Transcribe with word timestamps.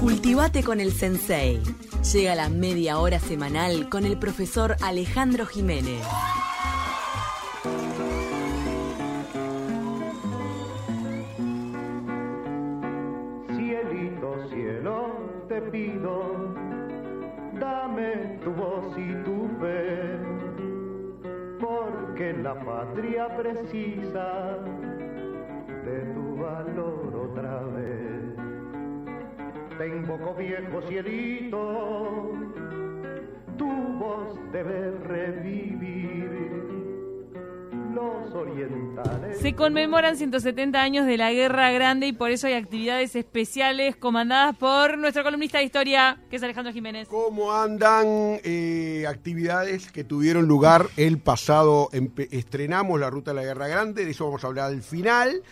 Cultivate 0.00 0.62
con 0.62 0.78
el 0.78 0.92
Sensei. 0.92 1.60
Llega 2.12 2.36
la 2.36 2.48
media 2.48 3.00
hora 3.00 3.18
semanal 3.18 3.88
con 3.88 4.04
el 4.04 4.16
profesor 4.16 4.76
Alejandro 4.80 5.44
Jiménez. 5.44 6.06
Cielito, 13.48 14.48
cielo, 14.50 15.08
te 15.48 15.60
pido, 15.62 16.54
dame 17.58 18.38
tu 18.44 18.52
voz 18.52 18.96
y 18.96 19.12
tu 19.24 19.48
fe, 19.60 20.16
porque 21.60 22.34
la 22.34 22.54
patria 22.64 23.36
precisa 23.36 24.58
Te 29.78 29.86
invoco 29.86 30.34
viejo 30.34 30.82
cielito, 30.88 32.32
tu 33.56 33.66
voz 33.66 34.36
debe 34.50 34.90
revivir. 35.06 36.08
Los 37.94 38.34
orientales. 38.34 39.38
Se 39.38 39.54
conmemoran 39.54 40.16
170 40.16 40.80
años 40.82 41.06
de 41.06 41.16
la 41.16 41.32
Guerra 41.32 41.70
Grande 41.70 42.08
y 42.08 42.12
por 42.12 42.30
eso 42.32 42.48
hay 42.48 42.54
actividades 42.54 43.14
especiales 43.14 43.94
comandadas 43.96 44.56
por 44.56 44.98
nuestro 44.98 45.22
columnista 45.22 45.58
de 45.58 45.64
historia, 45.64 46.20
que 46.28 46.36
es 46.36 46.42
Alejandro 46.42 46.72
Jiménez. 46.72 47.08
¿Cómo 47.08 47.52
andan 47.52 48.40
eh, 48.44 49.04
actividades 49.08 49.92
que 49.92 50.02
tuvieron 50.02 50.46
lugar 50.46 50.86
el 50.96 51.18
pasado? 51.18 51.88
estrenamos 52.30 52.98
la 52.98 53.10
Ruta 53.10 53.30
de 53.30 53.36
la 53.36 53.44
Guerra 53.44 53.68
Grande, 53.68 54.04
de 54.04 54.10
eso 54.10 54.26
vamos 54.26 54.42
a 54.42 54.48
hablar 54.48 54.72
al 54.72 54.82
final. 54.82 55.42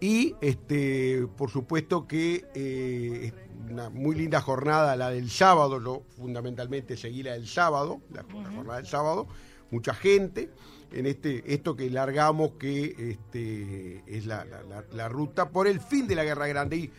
Y, 0.00 0.34
este, 0.42 1.26
por 1.36 1.50
supuesto, 1.50 2.06
que 2.06 2.44
eh, 2.54 3.32
una 3.70 3.88
muy 3.90 4.14
linda 4.14 4.40
jornada 4.40 4.94
la 4.96 5.10
del 5.10 5.30
sábado, 5.30 5.82
yo 5.82 6.02
fundamentalmente 6.16 6.96
seguí 6.96 7.22
la 7.22 7.32
del 7.32 7.46
sábado, 7.46 8.00
la, 8.12 8.22
la 8.22 8.50
jornada 8.50 8.76
del 8.76 8.86
sábado, 8.86 9.26
mucha 9.70 9.94
gente 9.94 10.50
en 10.92 11.06
este 11.06 11.52
esto 11.52 11.74
que 11.74 11.90
largamos 11.90 12.52
que 12.52 12.94
este 13.10 14.02
es 14.06 14.26
la, 14.26 14.46
la- 14.92 15.08
ruta 15.08 15.50
por 15.50 15.66
el 15.66 15.80
fin 15.80 16.06
de 16.06 16.14
la 16.14 16.24
Guerra 16.24 16.46
Grande. 16.46 16.76
Y, 16.76 16.90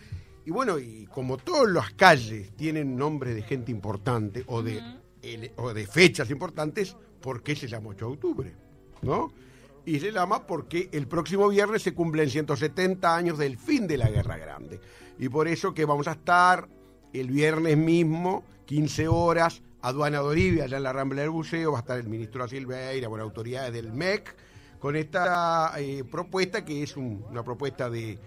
y 0.45 0.52
bueno 0.52 0.77
y 0.80 1.05
como 1.05 1.38
todas 1.38 1.71
las 1.71 1.91
calles 1.93 2.52
tienen 2.55 2.95
nombres 2.97 3.36
de 3.36 3.43
gente 3.43 3.71
importante 3.71 4.43
o 4.47 4.61
de 4.64 4.81
o 5.58 5.73
de 5.73 5.86
fechas 5.88 6.30
importantes 6.30 6.95
¿por 7.21 7.43
qué 7.43 7.55
se 7.55 7.67
llama 7.67 7.89
8 7.89 8.05
de 8.08 8.11
octubre? 8.14 8.55
¿no? 9.02 9.31
Y 9.88 9.99
se 9.99 10.11
llama 10.11 10.45
porque 10.45 10.89
el 10.91 11.07
próximo 11.07 11.47
viernes 11.47 11.81
se 11.81 11.93
cumplen 11.93 12.30
170 12.30 13.16
años 13.16 13.38
del 13.38 13.57
fin 13.57 13.88
de 13.88 13.97
la 13.97 14.09
Guerra 14.09 14.38
Grande. 14.38 14.80
Y 15.17 15.30
por 15.30 15.47
eso 15.47 15.73
que 15.73 15.85
vamos 15.85 16.07
a 16.07 16.11
estar 16.11 16.67
el 17.13 17.30
viernes 17.31 17.77
mismo 17.77 18.43
15 18.65 19.08
horas 19.08 19.63
aduana 19.81 20.17
de 20.19 20.25
Orivia, 20.25 20.65
allá 20.65 20.77
en 20.77 20.83
la 20.83 20.91
Rambla 20.93 21.21
del 21.21 21.30
Buceo, 21.30 21.71
va 21.71 21.77
a 21.80 21.81
estar 21.81 21.97
el 21.97 22.08
ministro 22.09 22.43
da 22.43 22.49
Silveira, 22.49 23.08
bueno, 23.08 23.23
autoridades 23.23 23.71
del 23.71 23.93
MEC, 23.93 24.35
con 24.80 24.95
esta 24.97 25.71
eh, 25.77 26.03
propuesta 26.03 26.65
que 26.65 26.83
es 26.83 26.97
un- 26.97 27.23
una 27.30 27.43
propuesta 27.43 27.89
de, 27.89 28.19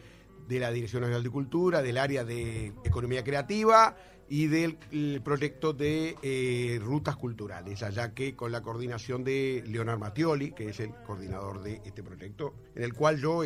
de 0.48 0.58
la 0.60 0.70
Dirección 0.72 1.02
de 1.22 1.30
Cultura, 1.30 1.82
del 1.82 1.98
área 1.98 2.24
de 2.24 2.72
Economía 2.84 3.22
Creativa 3.22 3.94
y 4.30 4.46
del 4.46 4.78
el 4.92 5.20
proyecto 5.22 5.72
de 5.72 6.16
eh, 6.22 6.78
rutas 6.80 7.16
culturales, 7.16 7.82
allá 7.82 8.14
que 8.14 8.34
con 8.36 8.52
la 8.52 8.62
coordinación 8.62 9.24
de 9.24 9.62
Leonard 9.66 9.98
Mattioli, 9.98 10.52
que 10.52 10.68
es 10.70 10.78
el 10.80 10.94
coordinador 11.04 11.62
de 11.62 11.82
este 11.84 12.02
proyecto, 12.02 12.54
en 12.76 12.84
el 12.84 12.94
cual 12.94 13.20
yo 13.20 13.42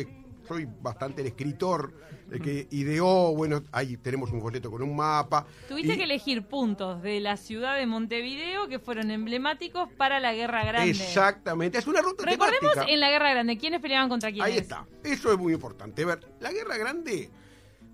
soy 0.47 0.67
bastante 0.81 1.21
el 1.21 1.27
escritor, 1.29 1.91
el 2.31 2.39
que 2.39 2.67
ideó, 2.69 3.33
bueno, 3.35 3.63
ahí 3.71 3.97
tenemos 3.97 4.31
un 4.31 4.41
folleto 4.41 4.69
con 4.69 4.83
un 4.83 4.95
mapa. 4.95 5.47
Tuviste 5.67 5.93
y- 5.95 5.97
que 5.97 6.03
elegir 6.03 6.43
puntos 6.43 7.01
de 7.01 7.19
la 7.19 7.35
ciudad 7.35 7.75
de 7.77 7.87
Montevideo 7.87 8.67
que 8.67 8.77
fueron 8.77 9.09
emblemáticos 9.09 9.91
para 9.93 10.19
la 10.19 10.35
Guerra 10.35 10.63
Grande. 10.65 10.91
Exactamente, 10.91 11.79
es 11.79 11.87
una 11.87 12.01
ruta 12.03 12.25
Recordemos 12.25 12.59
temática. 12.73 12.93
en 12.93 12.99
la 12.99 13.09
Guerra 13.09 13.31
Grande, 13.31 13.57
¿quiénes 13.57 13.81
peleaban 13.81 14.07
contra 14.07 14.31
quiénes? 14.31 14.51
Ahí 14.51 14.57
está, 14.59 14.85
eso 15.03 15.33
es 15.33 15.39
muy 15.39 15.53
importante. 15.53 16.03
A 16.03 16.05
ver, 16.05 16.19
la 16.39 16.51
guerra 16.51 16.77
grande, 16.77 17.31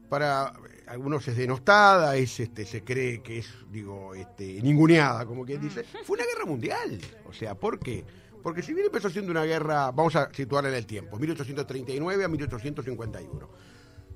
para 0.10 0.52
algunos 0.88 1.28
es 1.28 1.38
denostada, 1.38 2.16
es 2.16 2.40
este, 2.40 2.66
se 2.66 2.84
cree 2.84 3.22
que 3.22 3.40
es, 3.40 3.50
digo, 3.70 4.14
este, 4.16 4.62
ninguneada, 4.62 5.26
como 5.26 5.46
quien 5.46 5.62
dice. 5.62 5.84
Fue 5.84 6.16
una 6.16 6.26
guerra 6.26 6.46
mundial. 6.46 7.00
O 7.26 7.34
sea, 7.34 7.56
¿por 7.56 7.80
qué? 7.80 8.04
Porque 8.42 8.62
si 8.62 8.74
bien 8.74 8.88
empezó 8.88 9.10
siendo 9.10 9.32
una 9.32 9.44
guerra, 9.44 9.92
vamos 9.92 10.16
a 10.16 10.34
situarla 10.34 10.70
en 10.70 10.76
el 10.76 10.86
tiempo, 10.86 11.18
1839 11.18 12.24
a 12.24 12.28
1851. 12.28 13.50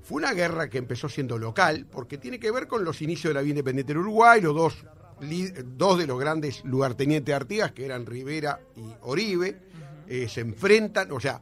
Fue 0.02 0.16
una 0.18 0.32
guerra 0.32 0.68
que 0.68 0.78
empezó 0.78 1.08
siendo 1.08 1.38
local, 1.38 1.86
porque 1.90 2.18
tiene 2.18 2.38
que 2.38 2.50
ver 2.50 2.66
con 2.66 2.84
los 2.84 3.02
inicios 3.02 3.30
de 3.30 3.34
la 3.34 3.42
vida 3.42 3.50
independiente 3.50 3.92
del 3.92 4.02
Uruguay, 4.02 4.40
los 4.40 4.54
dos, 4.54 4.84
dos 5.64 5.98
de 5.98 6.06
los 6.06 6.18
grandes 6.18 6.64
lugartenientes 6.64 7.26
de 7.26 7.34
Artigas, 7.34 7.72
que 7.72 7.84
eran 7.84 8.06
Rivera 8.06 8.60
y 8.76 8.84
Oribe, 9.02 9.58
eh, 10.06 10.28
se 10.28 10.40
enfrentan, 10.42 11.10
o 11.10 11.18
sea, 11.18 11.40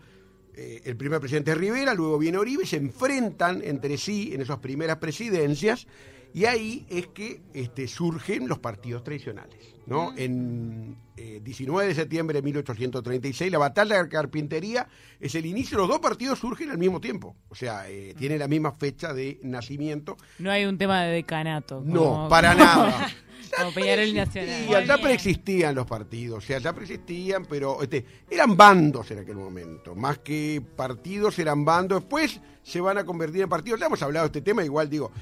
eh, 0.57 0.83
el 0.85 0.97
primer 0.97 1.21
presidente 1.21 1.51
es 1.51 1.57
Rivera, 1.57 1.95
luego 1.95 2.19
viene 2.19 2.39
Oribe, 2.39 2.67
se 2.67 2.77
enfrentan 2.77 3.63
entre 3.65 3.99
sí 3.99 4.33
en 4.33 4.43
esas 4.43 4.59
primeras 4.59 4.99
presidencias, 4.99 5.87
y 6.35 6.45
ahí 6.47 6.85
es 6.91 7.07
que 7.07 7.41
este, 7.55 7.87
surgen 7.89 8.49
los 8.49 8.59
partidos 8.59 9.03
tradicionales. 9.05 9.75
¿no? 9.87 10.13
En 10.17 10.97
eh, 11.17 11.41
19 11.45 11.89
de 11.89 11.95
septiembre 11.95 12.39
de 12.39 12.43
1836, 12.43 13.53
la 13.53 13.59
batalla 13.59 14.03
de 14.03 14.09
Carpintería 14.09 14.89
es 15.21 15.35
el 15.35 15.47
inicio, 15.47 15.79
los 15.79 15.89
dos 15.89 16.01
partidos 16.01 16.39
surgen 16.39 16.71
al 16.71 16.79
mismo 16.79 17.01
tiempo, 17.01 17.37
o 17.49 17.55
sea, 17.55 17.89
eh, 17.89 18.15
tienen 18.19 18.39
la 18.39 18.49
misma 18.49 18.73
fecha 18.73 19.13
de 19.13 19.39
nacimiento. 19.43 20.17
No 20.39 20.51
hay 20.51 20.65
un 20.65 20.77
tema 20.79 21.03
de 21.05 21.13
decanato. 21.13 21.83
No, 21.85 22.01
como- 22.01 22.29
para 22.29 22.55
nada. 22.55 23.09
Como 23.57 23.73
Peñarol 23.73 24.13
Nacional. 24.13 24.69
Y 24.69 24.75
allá 24.75 24.99
preexistían 24.99 25.77
los 25.77 25.87
partidos, 25.87 26.39
o 26.39 26.41
sea, 26.41 26.57
allá 26.57 26.73
preexistían, 26.73 27.45
pero 27.45 27.81
este, 27.83 28.05
eran 28.29 28.57
bandos 28.57 29.09
en 29.13 29.21
aquel 29.21 29.37
momento, 29.37 29.95
más 29.95 30.19
que 30.19 30.61
partidos 30.75 31.39
eran 31.39 31.65
bandos, 31.65 32.01
después 32.01 32.41
se 32.65 32.81
van 32.81 32.99
a 32.99 33.05
convertir 33.05 33.43
en 33.43 33.49
partidos, 33.49 33.79
ya 33.79 33.87
hemos 33.87 34.03
hablado 34.03 34.25
de 34.25 34.39
este 34.39 34.41
tema, 34.41 34.65
igual 34.65 34.91
digo, 34.91 35.13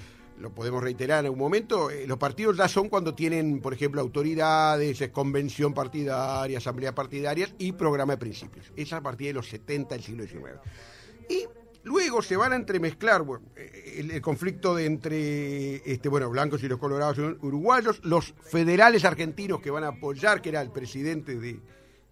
lo 0.43 0.53
podemos 0.53 0.83
reiterar 0.83 1.21
en 1.21 1.27
algún 1.27 1.39
momento, 1.39 1.91
eh, 1.91 2.07
los 2.07 2.19
partidos 2.19 2.57
ya 2.57 2.69
son 2.69 2.89
cuando 2.89 3.15
tienen, 3.15 3.61
por 3.61 3.73
ejemplo, 3.73 4.01
autoridades, 4.01 5.01
es 5.01 5.09
convención 5.11 5.73
partidaria, 5.73 6.59
asamblea 6.59 6.95
partidarias 6.95 7.55
y 7.59 7.73
programa 7.73 8.15
de 8.15 8.19
principios, 8.19 8.73
esa 8.77 8.99
a 8.99 9.01
partir 9.01 9.29
de 9.29 9.33
los 9.35 9.49
70 9.49 9.95
del 9.95 10.05
siglo 10.05 10.25
XIX. 10.27 10.59
Y 11.29 11.45
luego 11.85 12.21
se 12.23 12.37
van 12.37 12.53
a 12.53 12.57
entremezclar 12.57 13.23
bueno, 13.23 13.47
eh, 13.57 14.05
el, 14.11 14.21
conflicto 14.21 14.79
entre 14.79 15.77
este, 15.91 16.09
bueno, 16.09 16.29
blancos 16.29 16.63
y 16.63 16.69
los 16.69 16.79
colorados 16.79 17.19
uruguayos, 17.41 18.01
los 18.05 18.35
federales 18.43 19.05
argentinos 19.05 19.61
que 19.61 19.71
van 19.71 19.85
a 19.85 19.89
apoyar, 19.89 20.43
que 20.43 20.49
era 20.51 20.61
el 20.61 20.71
presidente 20.71 21.37
de, 21.39 21.61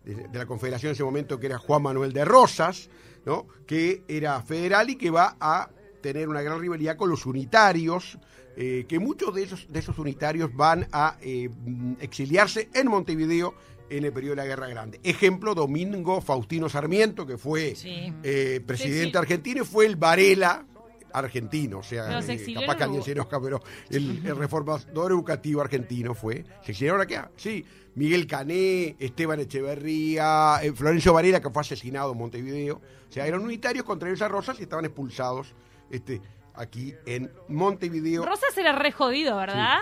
de- 0.04 0.28
de 0.28 0.38
la 0.38 0.46
Confederación 0.46 0.90
en 0.90 0.94
ese 0.94 1.04
momento, 1.04 1.38
que 1.38 1.46
era 1.46 1.58
Juan 1.58 1.82
Manuel 1.82 2.12
de 2.12 2.24
Rosas, 2.24 2.88
¿no? 3.26 3.46
que 3.66 4.02
era 4.08 4.40
federal 4.40 4.88
y 4.88 4.96
que 4.96 5.10
va 5.10 5.36
a 5.40 5.68
tener 6.00 6.28
una 6.28 6.42
gran 6.42 6.60
rivalidad 6.60 6.96
con 6.96 7.10
los 7.10 7.26
unitarios, 7.26 8.18
eh, 8.56 8.84
que 8.88 8.98
muchos 8.98 9.34
de 9.34 9.42
esos, 9.44 9.66
de 9.70 9.78
esos 9.78 9.98
unitarios 9.98 10.54
van 10.54 10.86
a 10.92 11.16
eh, 11.20 11.48
mm, 11.48 11.94
exiliarse 12.00 12.68
en 12.74 12.88
Montevideo 12.88 13.54
en 13.90 14.04
el 14.04 14.12
periodo 14.12 14.36
de 14.36 14.42
la 14.42 14.46
Guerra 14.46 14.68
Grande. 14.68 15.00
Ejemplo, 15.02 15.54
Domingo 15.54 16.20
Faustino 16.20 16.68
Sarmiento, 16.68 17.26
que 17.26 17.36
fue 17.38 17.74
Sí. 17.74 18.12
eh, 18.22 18.60
presidente 18.64 19.06
Sí, 19.06 19.10
sí. 19.12 19.18
argentino 19.18 19.62
y 19.62 19.66
fue 19.66 19.86
el 19.86 19.96
Varela 19.96 20.64
argentino, 21.12 21.78
o 21.78 21.82
sea, 21.82 22.22
se 22.22 22.34
eh, 22.34 22.54
capaz 22.54 22.76
que 22.76 23.14
pero 23.42 23.60
el, 23.90 24.24
el 24.24 24.36
reformador 24.36 25.10
educativo 25.10 25.60
argentino 25.60 26.14
fue, 26.14 26.44
se 26.64 26.70
exiliaron 26.70 27.00
acá, 27.00 27.32
sí, 27.36 27.64
Miguel 27.96 28.28
Cané, 28.28 28.94
Esteban 29.00 29.40
Echeverría, 29.40 30.60
eh, 30.62 30.72
Florencio 30.72 31.12
Varela, 31.12 31.40
que 31.40 31.50
fue 31.50 31.62
asesinado 31.62 32.12
en 32.12 32.18
Montevideo, 32.18 32.76
o 33.08 33.12
sea, 33.12 33.26
eran 33.26 33.42
unitarios 33.42 33.84
contra 33.84 34.08
Elsa 34.08 34.28
Rosas 34.28 34.60
y 34.60 34.62
estaban 34.62 34.84
expulsados 34.84 35.52
este, 35.90 36.20
aquí 36.54 36.94
en 37.06 37.30
Montevideo. 37.48 38.24
Rosas 38.24 38.56
era 38.56 38.72
re 38.72 38.92
jodido, 38.92 39.36
¿verdad? 39.36 39.78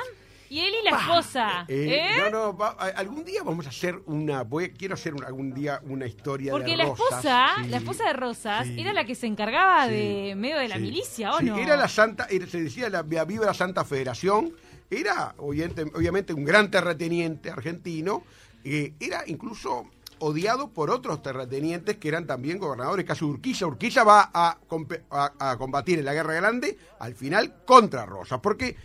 Y 0.50 0.60
él 0.60 0.72
y 0.80 0.84
la 0.90 0.96
esposa. 0.98 1.64
Eh, 1.68 2.08
¿eh? 2.16 2.16
No, 2.22 2.30
no, 2.30 2.56
va- 2.56 2.74
a- 2.78 2.86
algún 2.98 3.22
día 3.22 3.42
vamos 3.42 3.66
a 3.66 3.68
hacer 3.68 4.00
una, 4.06 4.44
voy, 4.44 4.70
quiero 4.70 4.94
hacer 4.94 5.12
un- 5.12 5.22
algún 5.22 5.52
día 5.52 5.78
una 5.84 6.06
historia 6.06 6.52
Porque 6.52 6.70
de 6.70 6.78
la 6.78 6.84
Rosas, 6.86 7.06
esposa, 7.18 7.48
sí. 7.62 7.68
la 7.68 7.76
esposa 7.76 8.04
de 8.06 8.12
Rosas, 8.14 8.66
Sí. 8.66 8.80
era 8.80 8.92
la 8.94 9.04
que 9.04 9.14
se 9.14 9.26
encargaba 9.26 9.86
Sí, 9.86 9.92
de 9.92 10.34
medio 10.36 10.56
de 10.58 10.68
la 10.68 10.78
milicia, 10.78 11.34
¿o 11.34 11.40
no? 11.42 11.58
Era 11.58 11.76
la 11.76 11.86
Santa, 11.88 12.26
era- 12.30 12.46
se 12.46 12.62
decía 12.62 12.88
la 12.88 13.02
viva 13.02 13.44
la 13.44 13.52
Santa 13.52 13.84
Federación, 13.84 14.54
era 14.90 15.34
obviamente, 15.36 15.82
obviamente 15.94 16.32
un 16.32 16.46
gran 16.46 16.70
terrateniente 16.70 17.50
argentino, 17.50 18.22
eh, 18.64 18.94
era 19.00 19.24
incluso 19.26 19.84
odiado 20.20 20.70
por 20.70 20.90
otros 20.90 21.22
terratenientes 21.22 21.96
que 21.96 22.08
eran 22.08 22.26
también 22.26 22.58
gobernadores, 22.58 23.04
caso 23.06 23.24
de 23.26 23.32
Urquiza. 23.32 23.66
Urquiza 23.66 24.04
va 24.04 24.30
a, 24.32 24.58
compe- 24.68 25.02
a- 25.10 25.32
a 25.52 25.56
combatir 25.58 25.98
en 25.98 26.04
la 26.04 26.14
Guerra 26.14 26.34
Grande, 26.34 26.76
al 26.98 27.14
final 27.14 27.64
contra 27.64 28.06
Rosas, 28.06 28.40
porque 28.40 28.76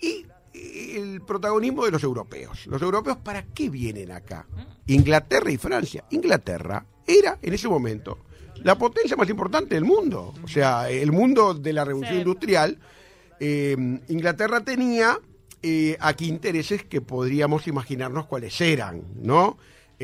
y 0.00 0.26
y 0.54 0.96
el 0.98 1.22
protagonismo 1.22 1.86
de 1.86 1.92
los 1.92 2.02
europeos. 2.04 2.66
Los 2.66 2.82
europeos, 2.82 3.16
¿para 3.16 3.42
qué 3.42 3.70
vienen 3.70 4.12
acá? 4.12 4.46
Inglaterra 4.86 5.50
y 5.50 5.56
Francia. 5.56 6.04
Inglaterra 6.10 6.84
era, 7.06 7.38
en 7.40 7.54
ese 7.54 7.68
momento, 7.68 8.18
la 8.56 8.76
potencia 8.76 9.16
más 9.16 9.30
importante 9.30 9.74
del 9.76 9.84
mundo. 9.86 10.34
O 10.44 10.48
sea, 10.48 10.90
el 10.90 11.10
mundo 11.10 11.54
de 11.54 11.72
la 11.72 11.86
revolución 11.86 12.16
Sí. 12.16 12.20
industrial 12.20 12.78
eh, 13.40 13.74
Inglaterra 14.08 14.60
tenía 14.60 15.18
eh, 15.62 15.96
aquí 16.00 16.28
intereses 16.28 16.84
que 16.84 17.00
podríamos 17.00 17.66
imaginarnos 17.66 18.26
cuáles 18.26 18.60
eran, 18.60 19.04
¿no? 19.22 19.56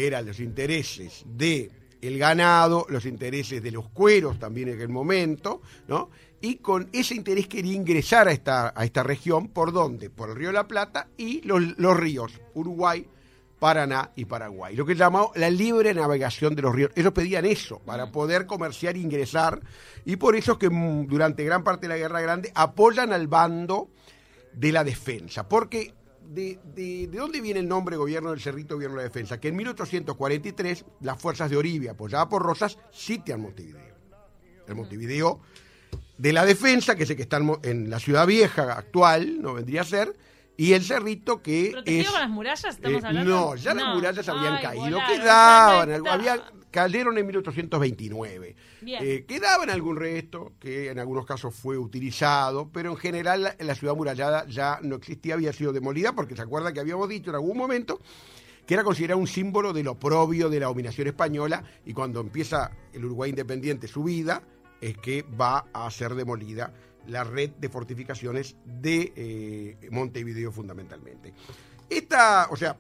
Eran 0.07 0.27
los 0.27 0.39
intereses 0.41 1.25
de 1.27 1.71
el 2.01 2.19
ganado, 2.19 2.87
los 2.89 3.05
intereses 3.05 3.61
de 3.63 3.73
los 3.73 3.89
cueros 3.89 4.39
también 4.39 4.69
en 4.69 4.77
aquel 4.77 4.89
momento, 4.89 5.61
¿no? 5.89 6.11
Y 6.41 6.57
con 6.57 6.89
ese 6.93 7.17
interés 7.17 7.49
quería 7.49 7.75
ingresar 7.75 8.29
a 8.29 8.33
esta, 8.33 8.73
a 8.77 8.85
esta 8.85 9.03
región, 9.03 9.49
¿por 9.49 9.73
dónde? 9.73 10.09
Por 10.09 10.31
el 10.31 10.37
río 10.37 10.53
la 10.53 10.69
Plata 10.69 11.09
y 11.17 11.43
los, 11.43 11.77
los 11.79 11.97
ríos, 11.97 12.41
Uruguay, 12.55 13.05
Paraná 13.59 14.13
y 14.15 14.25
Paraguay. 14.25 14.77
Lo 14.77 14.87
que 14.87 14.95
llamó 14.95 15.33
la 15.35 15.51
libre 15.51 15.93
navegación 15.93 16.55
de 16.55 16.63
los 16.63 16.75
ríos. 16.75 16.93
Ellos 16.95 17.13
pedían 17.13 17.45
eso 17.45 17.81
para 17.81 18.13
poder 18.13 18.47
comerciar 18.47 18.95
e 18.95 19.01
ingresar. 19.01 19.61
Y 20.05 20.17
por 20.17 20.37
eso 20.37 20.53
es 20.53 20.59
que 20.59 20.71
mm, 20.71 21.09
durante 21.09 21.45
gran 21.45 21.65
parte 21.65 21.89
de 21.89 21.95
la 21.95 21.99
Guerra 21.99 22.21
Grande 22.21 22.53
apoyan 22.55 23.13
al 23.13 23.27
bando 23.27 23.89
de 24.53 24.71
la 24.71 24.85
defensa. 24.85 25.49
Porque 25.49 25.93
de, 26.29 26.59
de- 26.75 27.09
¿de 27.09 27.19
dónde 27.19 27.41
viene 27.41 27.61
el 27.61 27.69
nombre 27.69 27.97
gobierno 27.97 28.31
del 28.31 28.41
Cerrito, 28.41 28.75
gobierno 28.75 28.97
de 28.97 29.03
la 29.05 29.09
defensa? 29.09 29.41
Que 29.41 29.49
en 29.49 29.57
1843 29.57 30.85
las 31.01 31.21
fuerzas 31.21 31.51
de 31.51 31.57
Oribia, 31.57 31.93
apoyadas 31.93 32.27
por 32.29 32.43
Rosas, 32.43 32.79
sitian 32.91 33.41
Montevideo. 33.41 33.95
El 34.67 34.75
Montevideo 34.75 35.41
de 36.19 36.33
la 36.33 36.45
defensa, 36.45 36.95
que 36.97 37.05
es 37.05 37.11
el 37.11 37.17
que 37.17 37.23
está 37.23 37.41
en 37.63 37.89
la 37.91 37.99
ciudad 37.99 38.27
vieja 38.27 38.73
actual, 38.75 39.41
no 39.41 39.55
vendría 39.55 39.81
a 39.83 39.85
ser, 39.85 40.15
y 40.57 40.73
el 40.73 40.83
Cerrito 40.85 41.41
que 41.43 41.71
¿Protegido 41.73 42.03
es... 42.03 42.11
con 42.11 42.21
las 42.21 42.31
murallas 42.31 42.65
estamos 42.75 43.03
Eh, 43.03 43.07
hablando? 43.07 43.31
No, 43.31 43.55
ya 43.57 43.73
las 43.75 43.95
murallas 43.95 44.29
habían 44.29 44.55
Ay, 44.55 44.63
caído, 44.63 44.85
volaron, 44.99 45.17
quedaban, 45.19 45.91
algo- 45.93 46.09
está. 46.19 46.53
Cayeron 46.71 47.19
en 47.19 47.27
1829. 47.27 48.57
Bien. 48.81 49.03
Eh, 49.03 49.25
quedaban 49.27 49.71
algún 49.71 49.97
resto 49.97 50.53
que 50.59 50.91
en 50.91 50.99
algunos 50.99 51.27
casos 51.27 51.55
fue 51.55 51.79
utilizado, 51.79 52.71
pero 52.73 52.91
en 52.91 52.97
general 52.97 53.43
la, 53.43 53.57
la 53.59 53.75
ciudad 53.75 53.95
murallada 53.95 54.47
ya 54.47 54.79
no 54.83 54.97
existía, 54.97 55.35
había 55.35 55.53
sido 55.53 55.73
demolida, 55.73 56.15
porque 56.15 56.37
se 56.37 56.43
acuerda 56.43 56.73
que 56.73 56.81
habíamos 56.81 57.09
dicho 57.09 57.31
en 57.31 57.37
algún 57.37 57.57
momento 57.57 58.01
que 58.69 58.75
era 58.75 58.85
considerado 58.85 59.19
un 59.19 59.27
símbolo 59.27 59.73
del 59.73 59.89
oprobio 59.89 60.51
de 60.51 60.61
la 60.61 60.67
dominación 60.67 61.09
española 61.09 61.65
y 61.87 61.95
cuando 61.95 62.21
empieza 62.21 62.71
el 62.93 63.03
Uruguay 63.07 63.31
independiente 63.31 63.89
su 63.89 64.05
vida 64.05 64.43
es 64.81 64.99
que 64.99 65.23
va 65.23 65.65
a 65.73 65.91
ser 65.91 66.15
demolida 66.15 66.75
la 67.07 67.25
red 67.25 67.51
de 67.51 67.71
fortificaciones 67.71 68.57
de 68.67 69.13
eh, 69.17 69.89
Montevideo 69.91 70.53
fundamentalmente. 70.53 71.33
Esta, 71.89 72.49
o 72.51 72.57
sea, 72.57 72.77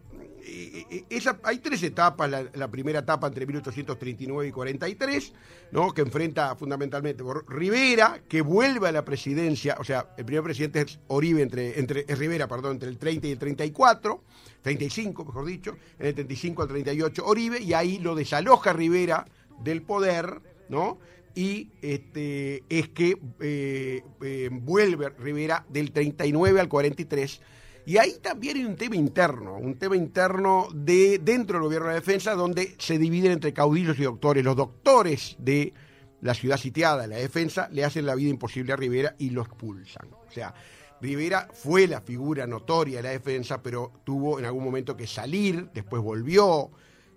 esa- 1.10 1.38
hay 1.42 1.58
tres 1.58 1.82
etapas, 1.82 2.30
la, 2.54 2.68
primera 2.68 3.00
etapa 3.00 3.26
entre 3.26 3.46
1839 3.46 4.48
y 4.48 4.52
43, 4.52 5.32
¿no? 5.72 5.92
que 5.92 6.02
enfrenta 6.02 6.54
fundamentalmente 6.56 7.22
por 7.22 7.44
Rivera, 7.48 8.20
que 8.28 8.40
vuelve 8.40 8.88
a 8.88 8.92
la 8.92 9.04
presidencia, 9.04 9.76
o 9.78 9.84
sea, 9.84 10.14
el 10.16 10.24
primer 10.24 10.44
presidente 10.44 10.80
es 10.82 10.98
Oribe, 11.08 11.42
entre, 11.42 11.78
entre, 11.78 12.04
Rivera, 12.14 12.48
perdón, 12.48 12.72
entre 12.72 12.88
el 12.88 12.98
30 12.98 13.26
y 13.26 13.32
el 13.32 13.38
34, 13.38 14.22
35, 14.62 15.24
mejor 15.24 15.44
dicho, 15.46 15.76
en 15.98 16.06
el 16.06 16.14
35 16.14 16.62
al 16.62 16.68
38 16.68 17.24
Oribe, 17.26 17.60
y 17.60 17.72
ahí 17.74 17.98
lo 17.98 18.14
desaloja 18.14 18.72
Rivera 18.72 19.26
del 19.62 19.82
poder, 19.82 20.40
¿no? 20.68 20.98
Y 21.34 21.70
este, 21.82 22.64
es 22.68 22.88
que 22.88 23.16
eh, 23.40 24.02
eh, 24.22 24.48
vuelve 24.50 25.10
Rivera 25.10 25.64
del 25.68 25.92
39 25.92 26.60
al 26.60 26.68
43. 26.68 27.40
Y 27.88 27.96
ahí 27.96 28.18
también 28.20 28.58
hay 28.58 28.66
un 28.66 28.76
tema 28.76 28.96
interno, 28.96 29.54
un 29.54 29.78
tema 29.78 29.96
interno 29.96 30.68
de 30.74 31.18
dentro 31.22 31.54
del 31.54 31.62
gobierno 31.62 31.88
de 31.88 31.94
la 31.94 32.00
defensa, 32.00 32.34
donde 32.34 32.76
se 32.78 32.98
dividen 32.98 33.32
entre 33.32 33.54
caudillos 33.54 33.98
y 33.98 34.02
doctores. 34.02 34.44
Los 34.44 34.56
doctores 34.56 35.36
de 35.38 35.72
la 36.20 36.34
ciudad 36.34 36.58
sitiada, 36.58 37.06
la 37.06 37.16
defensa, 37.16 37.66
le 37.72 37.86
hacen 37.86 38.04
la 38.04 38.14
vida 38.14 38.28
imposible 38.28 38.74
a 38.74 38.76
Rivera 38.76 39.14
y 39.16 39.30
lo 39.30 39.40
expulsan. 39.40 40.10
O 40.12 40.30
sea, 40.30 40.52
Rivera 41.00 41.48
fue 41.50 41.86
la 41.86 42.02
figura 42.02 42.46
notoria 42.46 42.98
de 42.98 43.04
la 43.04 43.08
defensa, 43.08 43.62
pero 43.62 43.90
tuvo 44.04 44.38
en 44.38 44.44
algún 44.44 44.64
momento 44.64 44.94
que 44.94 45.06
salir, 45.06 45.70
después 45.72 46.02
volvió 46.02 46.70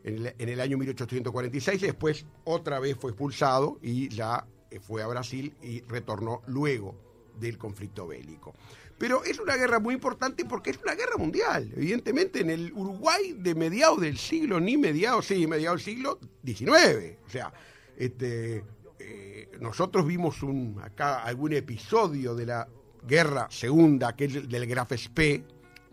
en 0.05 0.33
el, 0.37 0.61
año 0.61 0.77
1846, 0.77 1.83
y 1.83 1.85
después 1.85 2.25
otra 2.45 2.79
vez 2.79 2.95
fue 2.95 3.11
expulsado 3.11 3.77
y 3.81 4.07
ya 4.07 4.47
fue 4.79 5.03
a 5.03 5.07
Brasil 5.07 5.53
y 5.61 5.81
retornó 5.81 6.43
luego 6.47 6.95
del 7.37 7.57
conflicto 7.57 8.07
bélico. 8.07 8.53
Pero 9.01 9.23
es 9.23 9.39
una 9.39 9.57
guerra 9.57 9.79
muy 9.79 9.95
importante 9.95 10.45
porque 10.45 10.69
es 10.69 10.79
una 10.83 10.93
guerra 10.93 11.17
mundial. 11.17 11.73
Evidentemente, 11.75 12.41
en 12.41 12.51
el 12.51 12.71
Uruguay 12.71 13.33
de 13.35 13.55
mediados 13.55 13.99
del 13.99 14.15
siglo, 14.15 14.59
ni 14.59 14.77
mediados, 14.77 15.25
sí, 15.25 15.47
mediados 15.47 15.83
del 15.83 15.95
siglo 15.95 16.19
XIX. 16.45 17.17
O 17.25 17.29
sea, 17.31 17.51
este, 17.97 18.63
eh, 18.99 19.49
nosotros 19.59 20.05
vimos 20.05 20.43
un, 20.43 20.79
acá 20.83 21.23
algún 21.23 21.53
episodio 21.53 22.35
de 22.35 22.45
la 22.45 22.67
guerra 23.07 23.47
segunda, 23.49 24.15
que 24.15 24.25
es 24.25 24.35
el 24.35 24.47
del 24.47 24.67
Graf 24.67 24.91
Spee, 24.95 25.43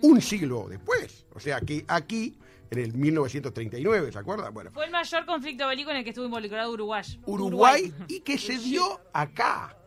un 0.02 0.20
siglo 0.20 0.66
después. 0.69 1.25
O 1.32 1.40
sea, 1.40 1.62
que 1.62 1.87
aquí, 1.88 2.37
en 2.70 2.78
el 2.78 2.93
1939, 2.93 4.12
¿se 4.12 4.19
acuerdan? 4.19 4.52
Bueno, 4.52 4.70
Fue 4.70 4.84
el 4.84 4.90
mayor 4.90 5.25
conflicto 5.25 5.66
bélico 5.66 5.90
en 5.93 5.96
el 5.96 6.05
que 6.05 6.10
estuvo 6.10 6.26
involucrado 6.26 6.70
Uruguay. 6.70 7.19
Uruguay 7.25 7.90
y 8.06 8.20
que 8.20 8.37
se 8.37 8.58
dio 8.58 9.00
acá, 9.14 9.77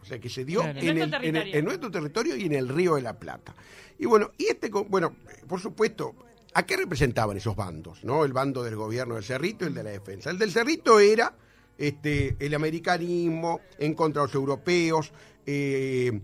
O 0.00 0.04
sea, 0.04 0.18
que 0.18 0.28
se 0.28 0.44
dio 0.44 0.60
Claro. 0.60 0.78
en, 0.80 0.84
En 0.84 0.90
el- 0.90 0.96
nuestro 0.98 1.18
en 1.18 1.24
el- 1.24 1.32
territorio. 1.32 1.58
en 1.58 1.64
nuestro 1.64 1.90
territorio 1.90 2.36
y 2.36 2.44
en 2.46 2.52
el 2.54 2.68
Río 2.68 2.94
de 2.96 3.02
la 3.02 3.18
Plata. 3.18 3.54
Y 3.98 4.06
bueno, 4.06 4.30
y 4.38 4.46
este, 4.46 4.70
bueno, 4.70 5.14
por 5.46 5.60
supuesto, 5.60 6.14
¿a 6.54 6.64
qué 6.64 6.76
representaban 6.76 7.36
esos 7.36 7.54
bandos? 7.56 8.02
¿No? 8.04 8.24
El 8.24 8.32
bando 8.32 8.62
del 8.62 8.76
gobierno 8.76 9.14
del 9.16 9.24
Cerrito 9.24 9.64
y 9.64 9.68
el 9.68 9.74
de 9.74 9.84
la 9.84 9.90
defensa. 9.90 10.30
El 10.30 10.38
del 10.38 10.50
Cerrito 10.52 10.98
era 11.00 11.34
este, 11.78 12.36
el 12.40 12.54
americanismo 12.54 13.60
en 13.78 13.94
contra 13.94 14.22
de 14.22 14.28
los 14.28 14.34
europeos, 14.34 15.12
eh, 15.46 16.20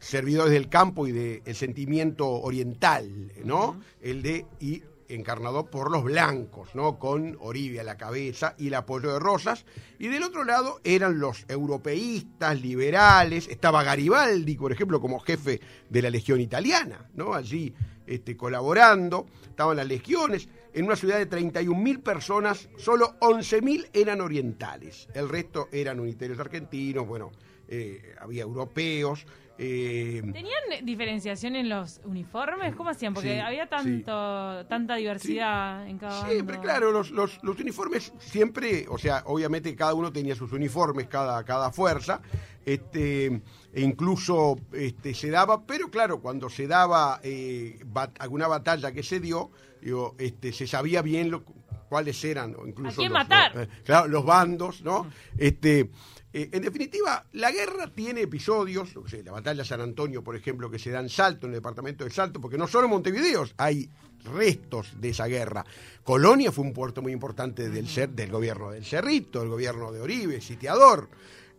servidores 0.00 0.52
del 0.52 0.68
campo 0.68 1.06
y 1.06 1.12
del 1.12 1.54
sentimiento 1.54 2.28
oriental, 2.28 3.32
¿no? 3.44 3.80
El 4.00 4.22
de 4.22 4.46
y 4.60 4.82
encarnado 5.08 5.66
por 5.66 5.90
los 5.90 6.04
blancos, 6.04 6.74
¿no? 6.74 6.98
Con 6.98 7.36
Oribia 7.40 7.80
a 7.80 7.84
la 7.84 7.96
cabeza 7.96 8.54
y 8.58 8.68
el 8.68 8.74
apoyo 8.74 9.12
de 9.12 9.18
Rosas. 9.18 9.64
Y 9.98 10.08
del 10.08 10.22
otro 10.22 10.44
lado 10.44 10.80
eran 10.84 11.18
los 11.18 11.44
europeístas, 11.48 12.60
liberales, 12.60 13.48
estaba 13.48 13.82
Garibaldi, 13.82 14.56
por 14.56 14.72
ejemplo, 14.72 15.00
como 15.00 15.20
jefe 15.20 15.60
de 15.88 16.02
la 16.02 16.10
Legión 16.10 16.40
Italiana, 16.40 17.08
¿no? 17.14 17.34
Allí 17.34 17.74
este, 18.06 18.36
colaborando, 18.36 19.26
estaban 19.48 19.76
las 19.76 19.86
legiones. 19.86 20.48
En 20.72 20.84
una 20.84 20.96
ciudad 20.96 21.18
de 21.18 21.28
31.000 21.28 22.02
personas, 22.02 22.68
solo 22.76 23.18
11.000 23.20 23.90
eran 23.92 24.20
orientales. 24.20 25.08
El 25.14 25.28
resto 25.28 25.68
eran 25.72 26.00
unitarios 26.00 26.38
argentinos, 26.38 27.06
bueno, 27.06 27.32
eh, 27.68 28.14
había 28.20 28.42
europeos. 28.42 29.26
Eh, 29.58 30.22
¿Tenían 30.32 30.84
diferenciación 30.84 31.56
en 31.56 31.68
los 31.68 32.00
uniformes? 32.04 32.74
¿Cómo 32.76 32.90
hacían? 32.90 33.12
Porque 33.12 33.34
Sí, 33.34 33.38
había 33.40 33.68
tanto, 33.68 34.64
tanta 34.66 34.94
diversidad 34.94 35.86
en 35.88 35.98
cada 35.98 36.26
Siempre, 36.26 36.56
bando. 36.56 36.62
claro, 36.62 36.92
los, 36.92 37.10
los, 37.10 37.38
los 37.42 37.58
uniformes 37.58 38.12
siempre, 38.18 38.86
o 38.88 38.98
sea, 38.98 39.22
obviamente 39.26 39.74
cada 39.74 39.94
uno 39.94 40.12
tenía 40.12 40.34
sus 40.36 40.52
uniformes, 40.52 41.08
cada, 41.08 41.42
cada 41.44 41.72
fuerza, 41.72 42.20
este, 42.64 43.26
e 43.72 43.80
incluso 43.80 44.56
este, 44.72 45.12
se 45.14 45.30
daba, 45.30 45.66
pero 45.66 45.90
claro, 45.90 46.20
cuando 46.20 46.48
se 46.48 46.66
daba 46.66 47.20
eh, 47.22 47.80
bat- 47.86 48.14
alguna 48.20 48.46
batalla 48.46 48.92
que 48.92 49.02
se 49.02 49.18
dio, 49.20 49.50
digo, 49.80 50.14
este, 50.18 50.52
se 50.52 50.66
sabía 50.66 51.02
bien 51.02 51.30
lo- 51.30 51.42
cuáles 51.88 52.22
eran, 52.24 52.54
o 52.58 52.66
incluso 52.66 53.00
¿A 53.00 53.02
quién 53.02 53.12
los, 53.12 53.18
matar? 53.28 53.54
los- 53.56 53.64
eh, 53.64 53.68
claro, 53.84 54.08
los 54.08 54.24
bandos, 54.24 54.82
¿no? 54.82 55.06
Este, 55.38 55.90
eh, 56.32 56.48
en 56.52 56.62
definitiva, 56.62 57.24
la 57.32 57.50
guerra 57.50 57.90
tiene 57.94 58.22
episodios, 58.22 58.90
sé, 59.06 59.22
la 59.22 59.32
batalla 59.32 59.62
de 59.62 59.68
San 59.68 59.80
Antonio, 59.80 60.22
por 60.22 60.36
ejemplo, 60.36 60.70
que 60.70 60.78
se 60.78 60.90
da 60.90 61.00
en 61.00 61.08
Salto, 61.08 61.46
en 61.46 61.52
el 61.52 61.58
departamento 61.58 62.04
de 62.04 62.10
Salto, 62.10 62.40
porque 62.40 62.58
no 62.58 62.66
solo 62.66 62.84
en 62.84 62.90
Montevideo 62.90 63.46
hay 63.56 63.88
restos 64.34 64.92
de 65.00 65.10
esa 65.10 65.26
guerra. 65.26 65.64
Colonia 66.02 66.52
fue 66.52 66.64
un 66.64 66.72
puerto 66.72 67.00
muy 67.02 67.12
importante 67.12 67.70
del, 67.70 67.86
cer- 67.86 68.10
del 68.10 68.30
gobierno 68.30 68.70
del 68.70 68.84
Cerrito, 68.84 69.42
el 69.42 69.48
gobierno 69.48 69.92
de 69.92 70.00
Oribe, 70.00 70.40
sitiador. 70.40 71.08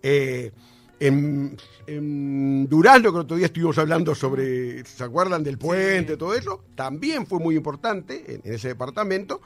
Eh, 0.04 0.52
en, 1.00 1.56
en 1.88 2.68
Durazno, 2.68 3.12
que 3.12 3.18
el 3.20 3.22
otro 3.24 3.38
día 3.38 3.46
estuvimos 3.46 3.78
hablando 3.78 4.14
sobre, 4.14 4.84
¿se 4.84 5.04
acuerdan 5.04 5.44
del 5.44 5.58
puente, 5.58 6.18
todo 6.18 6.34
eso? 6.36 6.66
También 6.76 7.26
fue 7.26 7.40
muy 7.40 7.56
importante 7.56 8.36
en, 8.36 8.42
en 8.44 8.54
ese 8.54 8.68
departamento, 8.68 9.40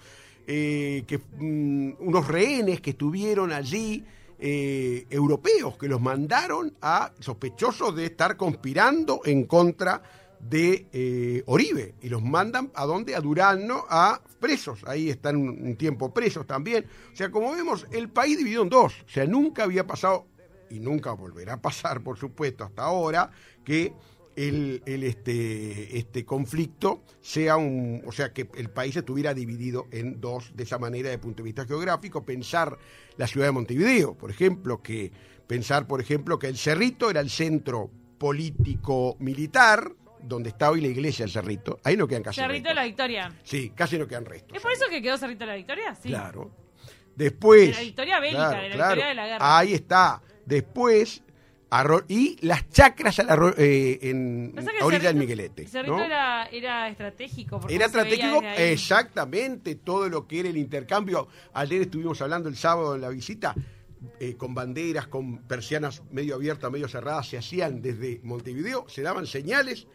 eh, 0.48 1.04
que 1.08 1.20
mm, 1.20 1.94
unos 2.00 2.28
rehenes 2.28 2.82
que 2.82 2.90
estuvieron 2.90 3.52
allí, 3.54 4.04
eh, 4.46 5.08
europeos, 5.10 5.78
que 5.78 5.88
los 5.88 6.02
mandaron 6.02 6.76
a 6.82 7.14
sospechosos 7.18 7.96
de 7.96 8.08
estar 8.08 8.36
conspirando 8.36 9.22
en 9.24 9.46
contra 9.46 10.04
de 10.38 10.90
eh, 10.92 11.44
Oribe 11.46 11.96
y 12.02 12.10
los 12.10 12.22
mandan 12.22 12.70
a 12.76 12.86
dónde? 12.86 13.16
A 13.16 13.22
Durazno 13.22 13.86
a 13.88 14.22
presos. 14.42 14.84
Ahí 14.86 15.10
están 15.10 15.38
un, 15.38 15.78
tiempo 15.78 16.14
presos 16.14 16.46
también. 16.46 16.86
O 17.14 17.16
sea, 17.16 17.32
como 17.32 17.54
vemos, 17.54 17.88
el 17.92 18.10
país 18.10 18.38
dividido 18.38 18.64
en 18.64 18.70
dos. 18.70 18.94
O 19.06 19.10
sea, 19.10 19.26
nunca 19.26 19.64
había 19.64 19.88
pasado 19.88 20.28
y 20.70 20.82
nunca 20.82 21.14
volverá 21.14 21.54
a 21.54 21.62
pasar, 21.62 22.04
por 22.04 22.18
supuesto, 22.18 22.66
hasta 22.66 22.84
ahora, 22.84 23.32
que 23.64 23.94
el, 24.36 24.84
el, 24.86 25.04
este, 25.04 25.98
este 25.98 26.26
conflicto 26.26 27.04
sea 27.22 27.56
un, 27.56 28.02
o 28.06 28.12
sea, 28.12 28.34
que 28.34 28.50
el 28.58 28.70
país 28.70 28.98
estuviera 28.98 29.34
dividido 29.34 29.88
en 29.92 30.20
dos 30.20 30.52
de 30.54 30.64
esa 30.64 30.80
manera 30.80 31.14
el 31.14 31.20
punto 31.22 31.44
de 31.44 31.46
vista 31.46 31.66
geográfico, 31.66 32.26
pensar 32.26 32.78
la 33.18 33.28
ciudad 33.28 33.48
de 33.48 33.52
Montevideo, 33.52 34.16
por 34.16 34.32
ejemplo, 34.32 34.82
que 34.82 35.12
pensar, 35.48 35.88
por 35.88 36.02
ejemplo, 36.02 36.40
que 36.40 36.48
el 36.48 36.58
Cerrito 36.58 37.10
era 37.10 37.20
el 37.20 37.30
centro 37.30 37.92
político 38.18 39.18
militar, 39.20 39.92
donde 40.22 40.50
está 40.50 40.72
hoy 40.72 40.82
la 40.82 40.88
iglesia 40.88 41.26
del 41.26 41.32
Cerrito. 41.32 41.80
Ahí 41.84 41.98
no 41.98 42.08
quedan 42.08 42.24
casi 42.24 42.40
Cerrito 42.40 42.70
de 42.70 42.76
la. 42.76 42.84
Victoria. 42.86 43.34
Sí, 43.44 43.72
casi 43.76 43.98
no 43.98 44.08
quedan 44.08 44.26
restos. 44.26 44.56
¿Es 44.56 44.62
por 44.62 44.72
eso 44.72 44.86
que 44.90 45.02
quedó 45.02 45.18
Cerrito 45.18 45.42
de 45.42 45.48
la 45.48 45.56
Victoria? 45.56 45.96
Sí. 45.96 46.10
Claro. 46.10 46.52
Después. 47.16 47.68
De 47.68 47.74
la 47.74 47.82
victoria 47.82 48.20
bélica, 48.20 48.50
claro, 48.50 48.64
de 48.64 48.70
la 48.70 48.76
claro. 48.76 48.96
victoria 48.96 49.08
de 49.10 49.16
la 49.16 49.28
guerra. 49.28 49.58
Ahí 49.58 49.74
está. 49.74 50.22
Después. 50.46 51.24
Arro- 51.74 52.06
y 52.08 52.38
las 52.46 52.70
chacras 52.70 53.18
arro- 53.20 53.56
eh, 53.58 54.00
en 54.04 54.54
a 54.82 54.86
orilla 54.86 55.08
del 55.10 55.16
Miguelete. 55.18 55.68
Cerrito 55.68 55.98
¿no? 55.98 56.04
era, 56.04 56.46
era 56.46 56.88
estratégico. 56.90 57.60
Era 57.68 57.86
estratégico, 57.88 58.42
exactamente, 58.58 59.76
todo 59.76 60.08
lo 60.10 60.28
que 60.28 60.42
era 60.42 60.50
el 60.50 60.58
intercambio. 60.58 61.28
Ayer 61.54 61.82
estuvimos 61.82 62.22
hablando 62.22 62.50
el 62.50 62.56
sábado 62.56 62.96
en 62.96 63.02
la 63.02 63.10
visita, 63.10 63.56
eh, 64.20 64.36
con 64.36 64.54
banderas, 64.54 65.08
con 65.08 65.40
persianas 65.40 66.04
medio 66.12 66.36
abiertas, 66.36 66.70
medio 66.72 66.88
cerradas, 66.88 67.28
se 67.28 67.38
hacían 67.38 67.82
desde 67.82 68.20
Montevideo, 68.24 68.86
se 68.90 69.02
daban 69.02 69.26
señales 69.26 69.88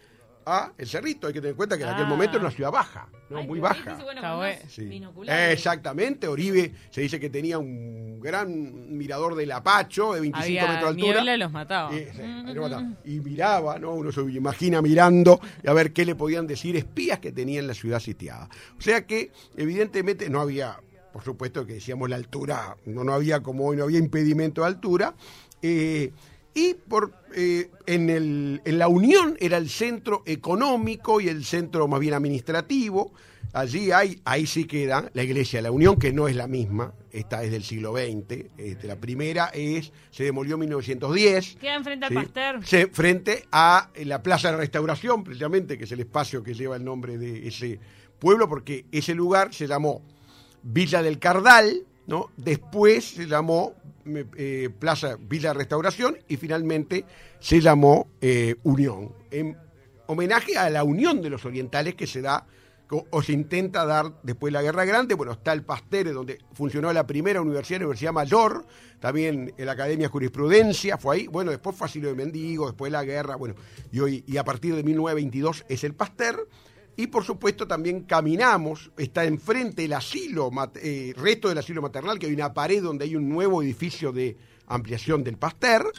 a 0.49 0.73
El 0.77 0.87
Cerrito. 0.89 1.27
Hay 1.27 1.33
que 1.33 1.41
tener 1.41 1.51
en 1.53 1.57
cuenta 1.57 1.77
que 1.77 1.83
en 1.85 1.89
aquel 1.91 2.05
Ah. 2.05 2.09
momento 2.09 2.37
era 2.37 2.47
una 2.47 2.55
ciudad 2.55 2.71
baja, 2.71 3.09
¿no? 3.31 3.39
Ay, 3.39 3.47
muy 3.47 3.61
pero 3.61 3.69
baja. 3.75 3.91
viste, 3.91 4.05
bueno, 4.05 4.21
Está 4.21 4.29
con 4.31 4.39
bueno. 4.39 4.57
unos 4.63 4.73
Sí. 4.73 4.85
binoculares. 4.85 5.53
Exactamente, 5.59 6.27
Oribe 6.29 6.73
se 6.91 7.01
dice 7.01 7.21
que 7.21 7.31
tenía 7.31 7.59
un 7.59 8.21
gran 8.21 8.97
mirador 8.97 9.35
del 9.37 9.53
Apacho 9.53 10.15
de 10.15 10.21
25 10.21 10.45
Había 10.45 10.63
metros 10.63 10.81
de 10.83 10.89
altura. 10.89 11.15
niebla 11.15 11.35
y 11.35 11.39
los 11.39 11.53
mataba. 11.53 11.97
Eh, 11.97 12.13
sí, 12.15 12.21
ahí 12.23 12.55
lo 12.55 12.63
mataba. 12.63 12.93
Y 13.05 13.21
miraba, 13.21 13.79
¿no? 13.79 13.93
Uno 13.95 14.11
se 14.13 14.21
imagina 14.23 14.83
mirando 14.83 15.41
a 15.67 15.73
ver 15.73 15.93
qué 15.93 16.05
le 16.05 16.15
podían 16.15 16.47
decir 16.47 16.77
espías 16.77 17.19
que 17.21 17.33
tenía 17.33 17.61
en 17.61 17.67
la 17.67 17.75
ciudad 17.75 18.01
sitiada. 18.01 18.49
O 18.77 18.81
sea 18.81 19.07
que, 19.07 19.31
evidentemente, 19.57 20.29
no 20.31 20.41
había, 20.41 20.81
por 21.13 21.23
supuesto 21.23 21.67
que 21.67 21.75
decíamos 21.75 22.09
la 22.11 22.17
altura, 22.17 22.77
no, 22.87 23.05
no 23.05 23.13
había 23.13 23.41
como 23.41 23.67
hoy, 23.67 23.77
no 23.77 23.85
había 23.85 23.99
impedimento 23.99 24.63
de 24.63 24.67
altura. 24.69 25.15
eh, 25.63 26.13
y 26.59 26.75
por 26.75 27.13
eh, 27.35 27.71
en, 27.87 28.11
el, 28.11 28.61
en 28.65 28.79
la 28.79 28.89
Unión 28.89 29.37
era 29.41 29.57
el 29.59 29.69
centro 29.69 30.23
económico 30.27 31.21
y 31.21 31.29
el 31.29 31.45
centro 31.45 31.87
más 31.89 32.01
bien 32.01 32.15
administrativo. 32.15 33.13
Allí 33.53 33.93
hay, 33.93 34.21
ahí 34.25 34.47
sí 34.47 34.65
queda 34.67 35.11
la 35.15 35.23
iglesia 35.23 35.59
de 35.59 35.63
la 35.63 35.71
Unión, 35.71 35.97
que 35.99 36.13
no 36.13 36.29
es 36.29 36.37
la 36.37 36.47
misma, 36.47 36.93
esta 37.11 37.43
es 37.43 37.51
del 37.51 37.65
siglo 37.65 37.95
XX. 37.97 38.45
Este, 38.59 38.87
la 38.87 38.97
primera 38.97 39.47
es, 39.55 39.91
se 40.11 40.25
demolió 40.25 40.55
en 40.55 40.61
1910. 40.61 41.57
Queda 41.57 41.77
enfrente 41.77 42.07
al 42.07 42.11
Sí. 42.11 42.15
Pasteur. 42.17 42.67
Se- 42.67 42.87
frente 42.89 43.45
a 43.51 43.91
la 44.05 44.23
Plaza 44.23 44.51
de 44.51 44.59
Restauración, 44.59 45.25
precisamente, 45.25 45.79
que 45.79 45.85
es 45.85 45.93
el 45.93 46.01
espacio 46.01 46.43
que 46.43 46.53
lleva 46.55 46.77
el 46.77 46.85
nombre 46.85 47.17
de 47.17 47.49
ese 47.49 47.81
pueblo, 48.19 48.49
porque 48.49 48.85
ese 48.93 49.15
lugar 49.15 49.55
se 49.55 49.67
llamó 49.67 50.03
Villa 50.63 51.03
del 51.03 51.19
Cardal, 51.19 51.85
¿no? 52.07 52.31
Después 52.37 53.05
se 53.05 53.27
llamó 53.27 53.73
eh, 54.37 54.71
Plaza 54.79 55.17
Villa 55.21 55.53
Restauración 55.53 56.19
y 56.29 56.37
finalmente 56.37 57.05
se 57.41 57.61
llamó 57.61 58.09
eh, 58.21 58.57
Unión, 58.63 59.13
en 59.31 59.57
homenaje 60.07 60.57
a 60.57 60.71
la 60.71 60.85
unión 60.85 61.21
de 61.21 61.31
los 61.31 61.45
orientales 61.45 61.95
que 61.95 62.07
se 62.07 62.23
da 62.23 62.47
o 63.11 63.23
se 63.23 63.33
intenta 63.33 63.85
dar 63.85 64.15
después 64.23 64.51
de 64.51 64.59
la 64.59 64.63
Guerra 64.63 64.85
Grande. 64.85 65.15
Bueno, 65.15 65.33
está 65.33 65.53
el 65.53 65.63
Pastere, 65.63 66.13
donde 66.13 66.39
funcionó 66.55 66.91
la 66.93 67.07
primera 67.07 67.41
universidad, 67.43 67.81
la 67.81 67.87
Universidad 67.87 68.13
Mayor, 68.13 68.65
también 68.99 69.53
la 69.59 69.73
Academia 69.73 70.07
de 70.07 70.13
Jurisprudencia, 70.13 70.97
fue 70.97 71.17
ahí. 71.17 71.27
Bueno, 71.27 71.51
después 71.51 71.77
fue 71.77 71.87
Asilo 71.87 72.09
de 72.09 72.15
Mendigo, 72.15 72.67
después 72.67 72.91
de 72.91 72.97
la 72.97 73.05
guerra, 73.05 73.37
bueno, 73.37 73.57
y 73.93 74.01
hoy, 74.01 74.25
y 74.27 74.39
a 74.39 74.45
partir 74.45 74.75
de 74.75 74.83
1922 74.83 75.67
es 75.69 75.85
el 75.85 75.95
Pasteur. 75.95 76.49
Y 76.99 77.07
por 77.07 77.23
supuesto 77.23 77.69
también 77.69 78.03
caminamos, 78.03 78.91
está 78.99 79.25
enfrente 79.25 79.85
el 79.85 79.93
asilo, 79.93 80.51
eh, 80.83 81.15
resto 81.17 81.49
del 81.49 81.59
asilo 81.59 81.81
maternal, 81.81 82.19
que 82.19 82.27
hay 82.27 82.33
una 82.33 82.53
pared 82.53 82.83
donde 82.83 83.05
hay 83.05 83.15
un 83.15 83.29
nuevo 83.29 83.63
edificio 83.63 84.11
de 84.11 84.37
ampliación 84.67 85.23
del 85.23 85.37
Pasteur. 85.37 85.93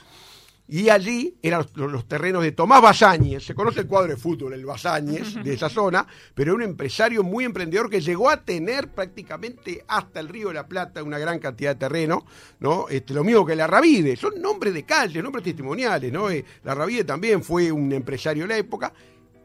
Y 0.67 0.89
allí 0.89 1.37
eran 1.41 1.65
los, 1.73 1.89
los 1.89 2.05
terrenos 2.05 2.43
de 2.43 2.51
Tomás 2.51 2.81
Basáñez, 2.81 3.45
se 3.45 3.55
conoce 3.55 3.79
el 3.79 3.87
cuadro 3.87 4.09
de 4.09 4.17
fútbol, 4.17 4.53
el 4.53 4.65
Basáñez, 4.65 5.35
de 5.41 5.53
esa 5.53 5.69
zona, 5.69 6.05
pero 6.35 6.51
era 6.51 6.55
un 6.57 6.69
empresario 6.69 7.23
muy 7.23 7.45
emprendedor 7.45 7.89
que 7.89 8.01
llegó 8.01 8.29
a 8.29 8.43
tener 8.43 8.89
prácticamente 8.89 9.85
hasta 9.87 10.19
el 10.19 10.27
Río 10.27 10.49
de 10.49 10.55
la 10.55 10.67
Plata 10.67 11.01
una 11.01 11.17
gran 11.17 11.39
cantidad 11.39 11.75
de 11.75 11.79
terreno, 11.79 12.25
¿no? 12.59 12.89
Este, 12.89 13.13
lo 13.13 13.23
mismo 13.23 13.45
que 13.45 13.55
la 13.55 13.67
Ravide, 13.67 14.17
son 14.17 14.41
nombres 14.41 14.73
de 14.73 14.83
calle, 14.83 15.23
nombres 15.23 15.45
testimoniales, 15.45 16.11
¿no? 16.11 16.29
Eh, 16.29 16.43
la 16.65 16.75
Ravide 16.75 17.05
también 17.05 17.41
fue 17.41 17.71
un 17.71 17.89
empresario 17.93 18.43
de 18.43 18.49
la 18.49 18.57
época, 18.57 18.91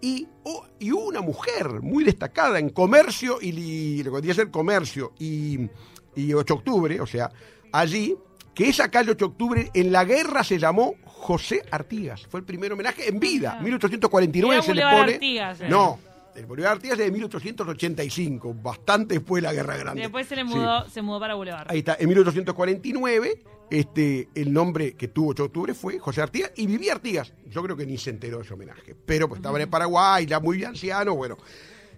y, 0.07 0.29
oh, 0.45 0.67
y 0.79 0.93
hubo 0.93 1.07
una 1.07 1.21
mujer 1.23 1.81
muy 1.81 2.05
destacada 2.05 2.59
en 2.59 2.69
comercio 2.69 3.39
y 3.41 3.53
li- 3.53 3.99
lo 3.99 4.05
que 4.05 4.11
podría 4.17 4.35
ser 4.35 4.51
comercio 4.51 5.13
y, 5.19 5.61
y 6.15 6.35
8 6.35 6.55
de 6.55 6.59
octubre, 6.59 7.01
o 7.01 7.07
sea, 7.07 7.31
allí, 7.73 8.15
que 8.55 8.69
esa 8.69 8.91
calle 8.91 9.13
8 9.13 9.17
de 9.19 9.25
octubre 9.31 9.71
en 9.73 9.91
la 9.93 10.05
guerra 10.05 10.45
se 10.45 10.59
llamó 10.59 10.95
José 11.07 11.63
Artigas. 11.71 12.27
Fue 12.29 12.41
el 12.41 12.45
primer 12.47 12.73
homenaje 12.73 13.09
en 13.09 13.19
vida. 13.19 13.57
Ah. 13.59 13.63
1849 13.63 14.55
Era 14.57 14.63
se 14.63 14.75
le 14.75 14.83
pone. 14.83 15.15
Artigas, 15.15 15.61
eh. 15.63 15.69
No, 15.71 15.99
el 16.37 16.47
Bolívar 16.47 16.73
Artigas 16.73 16.99
es 16.99 17.07
de 17.07 17.11
1885, 17.13 18.55
bastante 18.63 19.15
después 19.15 19.43
de 19.43 19.49
la 19.49 19.55
guerra 19.55 19.77
grande. 19.77 20.03
Después 20.03 20.27
se 20.27 20.37
le 20.37 20.43
Sí. 20.43 20.49
mudó, 20.55 20.89
se 20.91 21.01
mudó 21.03 21.19
para 21.21 21.35
Boulevard. 21.35 21.67
Ahí 21.71 21.79
está, 21.79 21.97
en 21.99 22.09
1849, 22.09 23.43
este, 23.71 24.29
el 24.35 24.53
nombre 24.53 24.95
que 24.95 25.09
tuvo 25.09 25.31
8 25.31 25.43
de 25.43 25.47
octubre 25.47 25.75
fue 25.75 25.99
José 25.99 26.23
Artigas 26.23 26.53
y 26.57 26.67
vivía 26.67 26.93
Artigas. 26.93 27.33
Yo 27.49 27.63
creo 27.63 27.77
que 27.77 27.87
ni 27.87 27.99
se 27.99 28.11
enteró 28.11 28.39
de 28.39 28.45
ese 28.45 28.55
homenaje, 28.55 28.95
pero 29.07 29.29
pues 29.29 29.39
estaba 29.39 29.61
en 29.61 29.71
Paraguay, 29.71 30.27
ya 30.27 30.41
muy 30.41 30.63
anciano, 30.65 31.15
bueno. 31.15 31.37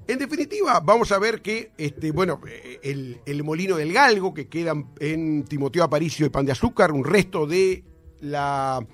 En 0.08 0.18
definitiva, 0.18 0.78
vamos 0.80 1.10
a 1.10 1.18
ver 1.18 1.42
que, 1.42 1.72
este, 1.76 2.12
bueno, 2.12 2.40
eh, 2.48 2.78
el, 2.84 3.20
el 3.26 3.42
molino 3.42 3.76
del 3.76 3.92
Galgo, 3.92 4.32
que 4.32 4.46
queda 4.46 4.72
en 5.00 5.44
Timoteo 5.44 5.82
Aparicio 5.82 6.26
y 6.26 6.28
Pan 6.28 6.46
de 6.46 6.52
Azúcar, 6.52 6.92
un 6.92 7.04
resto 7.04 7.46
de 7.46 7.82
la 8.20 8.86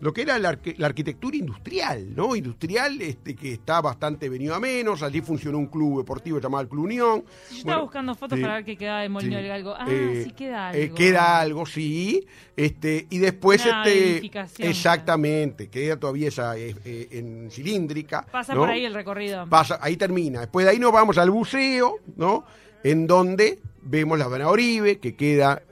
lo 0.00 0.12
que 0.12 0.22
era 0.22 0.38
la, 0.38 0.50
arque- 0.52 0.74
la 0.78 0.86
arquitectura 0.86 1.36
industrial, 1.36 2.14
¿no? 2.16 2.34
Industrial, 2.34 3.00
este, 3.02 3.34
que 3.36 3.52
está 3.52 3.80
bastante 3.80 4.28
venido 4.28 4.54
a 4.54 4.60
menos. 4.60 5.02
Allí 5.02 5.20
funcionó 5.20 5.58
un 5.58 5.66
club 5.66 5.98
deportivo 5.98 6.40
llamado 6.40 6.62
el 6.62 6.68
Club 6.68 6.84
Unión. 6.84 7.22
Yo 7.50 7.56
estaba 7.56 7.62
Bueno, 7.64 7.82
buscando 7.82 8.14
fotos 8.14 8.40
para 8.40 8.54
ver 8.54 8.64
qué 8.64 8.76
quedaba 8.76 9.02
de 9.02 9.08
Molino 9.10 9.32
Sí. 9.36 9.36
del 9.42 9.48
Galgo. 9.48 9.74
Ah, 9.78 9.86
Eh, 9.88 10.22
sí 10.24 10.32
queda 10.32 10.72
eh, 10.74 10.82
algo. 10.84 10.94
queda 10.94 11.40
algo, 11.40 11.66
sí. 11.66 12.26
Este, 12.56 13.06
y 13.10 13.18
después, 13.18 13.64
Una 13.64 13.84
este. 13.84 14.20
Exactamente, 14.68 15.68
queda 15.68 15.98
todavía 15.98 16.28
esa 16.28 16.56
eh, 16.56 16.74
en 17.10 17.50
cilíndrica. 17.50 18.24
Pasa 18.30 18.54
¿no? 18.54 18.60
por 18.60 18.70
ahí 18.70 18.84
el 18.84 18.94
recorrido. 18.94 19.46
Pasa, 19.48 19.78
ahí 19.82 19.96
termina. 19.96 20.40
Después 20.40 20.64
de 20.66 20.72
ahí 20.72 20.78
nos 20.78 20.92
vamos 20.92 21.18
al 21.18 21.30
buceo, 21.30 21.96
¿no? 22.16 22.44
En 22.82 23.06
donde 23.06 23.58
vemos 23.82 24.18
la 24.18 24.24
Habana 24.24 24.48
Oribe, 24.48 24.98
que 24.98 25.14
queda 25.14 25.62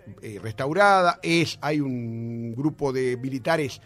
restaurada. 0.42 1.18
Es, 1.22 1.58
hay 1.62 1.80
un 1.80 2.54
grupo 2.54 2.92
de 2.92 3.16
militares 3.16 3.80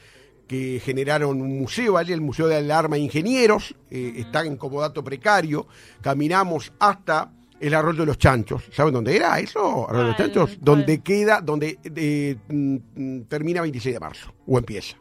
que 0.52 0.80
generaron 0.84 1.40
un 1.40 1.58
museo 1.60 1.96
allí, 1.96 2.12
el 2.12 2.20
Museo 2.20 2.46
del 2.46 2.70
Arma 2.70 2.96
de 2.96 3.02
Ingenieros, 3.02 3.74
eh, 3.90 4.12
está 4.16 4.44
en 4.44 4.56
comodato 4.58 5.02
precario. 5.02 5.66
Caminamos 6.02 6.70
hasta 6.78 7.30
el 7.58 7.72
Arroyo 7.72 8.00
de 8.00 8.06
los 8.06 8.18
Chanchos. 8.18 8.64
¿Saben 8.70 8.92
dónde 8.92 9.16
era 9.16 9.40
eso? 9.40 9.88
Arroyo 9.88 10.02
de 10.04 10.08
los. 10.10 10.16
Chanchos. 10.18 10.58
Donde 10.60 11.00
queda, 11.00 11.40
donde 11.40 11.78
eh, 11.96 12.36
mm, 12.48 13.20
termina 13.28 13.62
26 13.62 13.94
de 13.94 14.00
marzo, 14.00 14.34
o 14.46 14.58
empieza. 14.58 14.96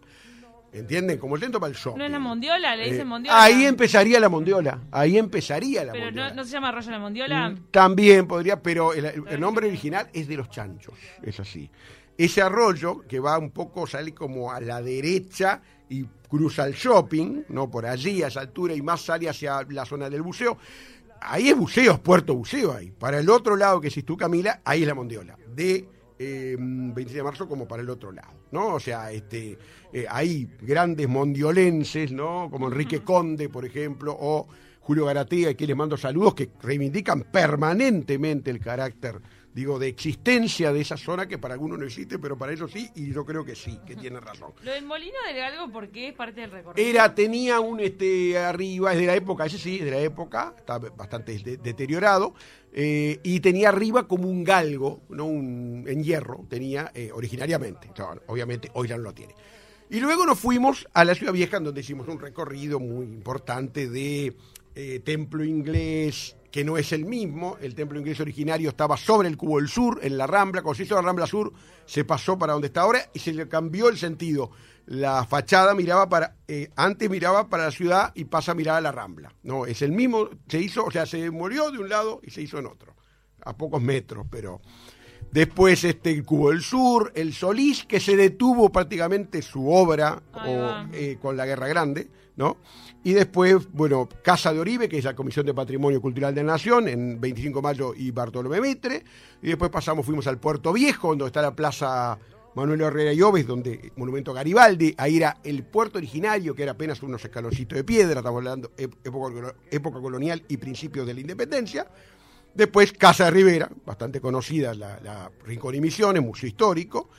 ¿Entienden? 0.71 1.17
Como 1.17 1.35
el 1.35 1.41
centro 1.41 1.59
para 1.59 1.71
el 1.71 1.75
shopping. 1.77 1.97
¿No 1.99 2.05
es 2.05 2.11
la 2.11 2.19
Mondiola? 2.19 2.75
¿Le 2.77 2.87
Eh, 2.87 2.91
dicen 2.91 3.07
Mondiola? 3.07 3.43
ahí 3.43 3.65
empezaría 3.65 4.21
la 4.21 4.29
mondiola. 4.29 4.79
Ahí 4.89 5.17
empezaría 5.17 5.83
la 5.83 5.91
Pero 5.91 6.05
mondiola. 6.05 6.29
no, 6.29 6.35
no 6.35 6.43
se 6.45 6.51
llama 6.51 6.69
Arroyo 6.69 6.91
la 6.91 6.99
Mondiola. 6.99 7.49
Mm, 7.49 7.57
También 7.71 8.25
podría, 8.25 8.61
pero 8.61 8.93
el, 8.93 9.03
el 9.05 9.39
nombre 9.41 9.67
original 9.67 10.07
es 10.13 10.29
de 10.29 10.37
los 10.37 10.49
chanchos, 10.49 10.93
es 11.21 11.37
así. 11.41 11.69
Ese 12.17 12.41
arroyo 12.41 13.01
que 13.07 13.19
va 13.19 13.37
un 13.37 13.51
poco, 13.51 13.87
sale 13.87 14.13
como 14.13 14.51
a 14.51 14.61
la 14.61 14.81
derecha 14.81 15.61
y 15.89 16.05
cruza 16.27 16.65
el 16.65 16.73
shopping, 16.73 17.43
¿no? 17.49 17.69
Por 17.69 17.85
allí, 17.85 18.23
a 18.23 18.27
esa 18.27 18.41
altura, 18.41 18.73
y 18.73 18.81
más 18.81 19.01
sale 19.01 19.27
hacia 19.27 19.63
la 19.69 19.85
zona 19.85 20.09
del 20.09 20.21
buceo. 20.21 20.57
Ahí 21.21 21.49
es 21.49 21.57
buceo, 21.57 21.93
es 21.93 21.99
puerto 21.99 22.35
buceo 22.35 22.73
ahí. 22.73 22.91
Para 22.91 23.19
el 23.19 23.29
otro 23.29 23.55
lado, 23.55 23.81
que 23.81 23.91
si 23.91 24.03
tú 24.03 24.17
Camila, 24.17 24.61
ahí 24.63 24.81
es 24.81 24.87
la 24.87 24.95
mondiola. 24.95 25.37
De 25.53 25.87
eh, 26.23 26.55
26 26.59 27.15
de 27.15 27.23
marzo 27.23 27.47
como 27.47 27.67
para 27.67 27.81
el 27.81 27.89
otro 27.89 28.11
lado, 28.11 28.33
¿no? 28.51 28.75
O 28.75 28.79
sea, 28.79 29.11
este, 29.11 29.57
eh, 29.91 30.05
hay 30.07 30.47
grandes 30.61 31.09
mondiolenses, 31.09 32.11
¿no? 32.11 32.47
Como 32.51 32.67
Enrique 32.67 33.01
Conde, 33.01 33.49
por 33.49 33.65
ejemplo, 33.65 34.15
o 34.19 34.47
Julio 34.81 35.05
Garatea, 35.05 35.55
que 35.55 35.65
les 35.65 35.75
mando 35.75 35.97
saludos, 35.97 36.35
que 36.35 36.51
reivindican 36.61 37.23
permanentemente 37.23 38.51
el 38.51 38.59
carácter, 38.59 39.19
digo, 39.53 39.79
de 39.79 39.87
existencia 39.89 40.71
de 40.71 40.81
esa 40.81 40.97
zona 40.97 41.27
que 41.27 41.37
para 41.37 41.53
algunos 41.55 41.77
no 41.77 41.85
existe, 41.85 42.17
pero 42.19 42.37
para 42.37 42.53
ellos 42.53 42.71
sí, 42.71 42.89
y 42.95 43.11
yo 43.11 43.25
creo 43.25 43.43
que 43.43 43.55
sí, 43.55 43.79
que 43.85 43.95
tiene 43.95 44.19
razón. 44.19 44.53
Lo 44.63 44.71
del 44.71 44.85
Molino 44.85 45.17
del 45.27 45.35
Galgo, 45.37 45.71
¿por 45.71 45.89
qué 45.89 46.09
es 46.09 46.13
parte 46.13 46.41
del 46.41 46.51
recorrido? 46.51 46.87
Era, 46.89 47.13
tenía 47.13 47.59
un 47.59 47.79
este 47.79 48.37
arriba, 48.37 48.93
es 48.93 48.99
de 48.99 49.05
la 49.07 49.15
época, 49.15 49.45
ese 49.45 49.57
sí, 49.57 49.79
es 49.79 49.85
de 49.85 49.91
la 49.91 49.99
época, 49.99 50.53
está 50.57 50.79
bastante 50.79 51.37
de- 51.39 51.57
deteriorado, 51.57 52.33
eh, 52.73 53.19
y 53.23 53.41
tenía 53.41 53.69
arriba 53.69 54.07
como 54.07 54.29
un 54.29 54.43
galgo, 54.43 55.01
¿no? 55.09 55.25
Un, 55.25 55.83
en 55.87 56.03
hierro, 56.03 56.45
tenía 56.49 56.91
eh, 56.95 57.11
originariamente. 57.13 57.89
Claro, 57.93 58.21
obviamente 58.27 58.69
hoy 58.73 58.87
ya 58.87 58.95
no 58.97 59.03
lo 59.03 59.13
tiene. 59.13 59.35
Y 59.89 59.99
luego 59.99 60.25
nos 60.25 60.39
fuimos 60.39 60.87
a 60.93 61.03
la 61.03 61.13
Ciudad 61.13 61.33
Vieja, 61.33 61.57
en 61.57 61.65
donde 61.65 61.81
hicimos 61.81 62.07
un 62.07 62.17
recorrido 62.19 62.79
muy 62.79 63.03
importante 63.05 63.89
de 63.89 64.33
eh, 64.73 65.01
templo 65.03 65.43
inglés, 65.43 66.37
que 66.51 66.63
no 66.63 66.77
es 66.77 66.91
el 66.91 67.05
mismo. 67.05 67.57
El 67.61 67.75
templo 67.75 67.99
ingreso 67.99 68.23
originario 68.23 68.69
estaba 68.69 68.97
sobre 68.97 69.27
el 69.27 69.37
Cubo 69.37 69.57
del 69.57 69.69
Sur, 69.69 69.99
en 70.03 70.17
la 70.17 70.27
Rambla. 70.27 70.61
Cuando 70.61 70.77
se 70.77 70.83
hizo 70.83 70.95
la 70.95 71.01
Rambla 71.01 71.25
Sur, 71.25 71.53
se 71.85 72.03
pasó 72.03 72.37
para 72.37 72.53
donde 72.53 72.67
está 72.67 72.81
ahora 72.81 73.09
y 73.13 73.19
se 73.19 73.33
le 73.33 73.47
cambió 73.47 73.89
el 73.89 73.97
sentido. 73.97 74.51
La 74.85 75.25
fachada 75.25 75.73
miraba 75.73 76.09
para, 76.09 76.35
eh, 76.47 76.69
antes 76.75 77.09
miraba 77.09 77.47
para 77.47 77.65
la 77.65 77.71
ciudad 77.71 78.11
y 78.15 78.25
pasa 78.25 78.51
a 78.51 78.55
mirar 78.55 78.77
a 78.77 78.81
la 78.81 78.91
Rambla. 78.91 79.33
No, 79.43 79.65
es 79.65 79.81
el 79.81 79.91
mismo, 79.91 80.29
se 80.47 80.59
hizo, 80.59 80.83
o 80.83 80.91
sea, 80.91 81.05
se 81.05 81.31
murió 81.31 81.71
de 81.71 81.79
un 81.79 81.87
lado 81.87 82.19
y 82.23 82.31
se 82.31 82.41
hizo 82.41 82.57
en 82.59 82.65
otro, 82.65 82.95
a 83.43 83.55
pocos 83.55 83.81
metros, 83.81 84.25
pero 84.29 84.59
Después 85.31 85.85
este, 85.85 86.11
el 86.11 86.25
Cubo 86.25 86.49
del 86.49 86.61
Sur, 86.61 87.13
el 87.15 87.33
Solís, 87.33 87.85
que 87.85 88.01
se 88.01 88.17
detuvo 88.17 88.69
prácticamente 88.69 89.41
su 89.41 89.69
obra 89.69 90.21
o, 90.33 90.85
eh, 90.93 91.17
con 91.21 91.37
la 91.37 91.45
Guerra 91.45 91.69
Grande, 91.69 92.09
¿no? 92.35 92.57
Y 93.03 93.13
después, 93.13 93.71
bueno, 93.71 94.07
Casa 94.23 94.53
de 94.53 94.59
Oribe, 94.59 94.87
que 94.87 94.97
es 94.99 95.05
la 95.05 95.15
Comisión 95.15 95.45
de 95.45 95.53
Patrimonio 95.55 95.99
Cultural 96.01 96.35
de 96.35 96.43
la 96.43 96.53
Nación, 96.53 96.87
en 96.87 97.19
25 97.19 97.59
de 97.59 97.63
mayo 97.63 97.93
y 97.95 98.11
Bartolomé 98.11 98.61
Mitre. 98.61 99.03
Y 99.41 99.47
después 99.47 99.71
pasamos, 99.71 100.05
fuimos 100.05 100.27
al 100.27 100.37
Puerto 100.37 100.71
Viejo, 100.71 101.09
donde 101.09 101.25
está 101.25 101.41
la 101.41 101.55
Plaza 101.55 102.19
Manuel 102.53 102.81
Herrera 102.81 103.11
y 103.13 103.21
Oves, 103.23 103.47
donde 103.47 103.91
Monumento 103.95 104.33
Garibaldi, 104.33 104.93
ahí 104.97 105.17
era 105.17 105.37
el 105.43 105.63
puerto 105.63 105.97
originario, 105.97 106.53
que 106.53 106.63
era 106.63 106.73
apenas 106.73 107.01
unos 107.01 107.23
escaloncitos 107.23 107.75
de 107.75 107.83
piedra, 107.83 108.19
estamos 108.19 108.37
hablando 108.39 108.69
ép- 108.77 108.93
época, 109.03 109.55
época 109.71 109.99
colonial 109.99 110.43
y 110.47 110.57
principios 110.57 111.07
de 111.07 111.13
la 111.15 111.21
independencia. 111.21 111.87
Después 112.53 112.91
Casa 112.91 113.25
de 113.25 113.31
Rivera, 113.31 113.69
bastante 113.85 114.19
conocida, 114.19 114.73
la, 114.75 114.99
la 115.01 115.31
Rincón 115.45 115.73
y 115.75 115.81
Misiones, 115.81 116.21
museo 116.21 116.47
histórico. 116.49 117.09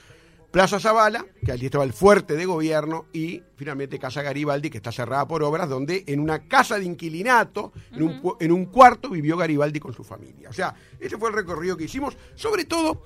Plaza 0.52 0.78
Zavala, 0.78 1.24
que 1.46 1.50
allí 1.50 1.64
estaba 1.64 1.82
el 1.82 1.94
fuerte 1.94 2.36
de 2.36 2.44
gobierno, 2.44 3.06
y 3.10 3.42
finalmente 3.56 3.98
Casa 3.98 4.20
Garibaldi, 4.20 4.68
que 4.68 4.76
está 4.76 4.92
cerrada 4.92 5.26
por 5.26 5.42
obras, 5.42 5.66
donde 5.66 6.04
en 6.06 6.20
una 6.20 6.46
casa 6.46 6.78
de 6.78 6.84
inquilinato, 6.84 7.72
en, 7.90 8.02
un, 8.02 8.36
en 8.38 8.52
un 8.52 8.66
cuarto, 8.66 9.08
vivió 9.08 9.38
Garibaldi 9.38 9.80
con 9.80 9.94
su 9.94 10.04
familia. 10.04 10.50
O 10.50 10.52
sea, 10.52 10.74
ese 11.00 11.16
fue 11.16 11.30
el 11.30 11.36
recorrido 11.36 11.74
que 11.74 11.84
hicimos. 11.84 12.18
Sobre 12.34 12.66
todo, 12.66 13.02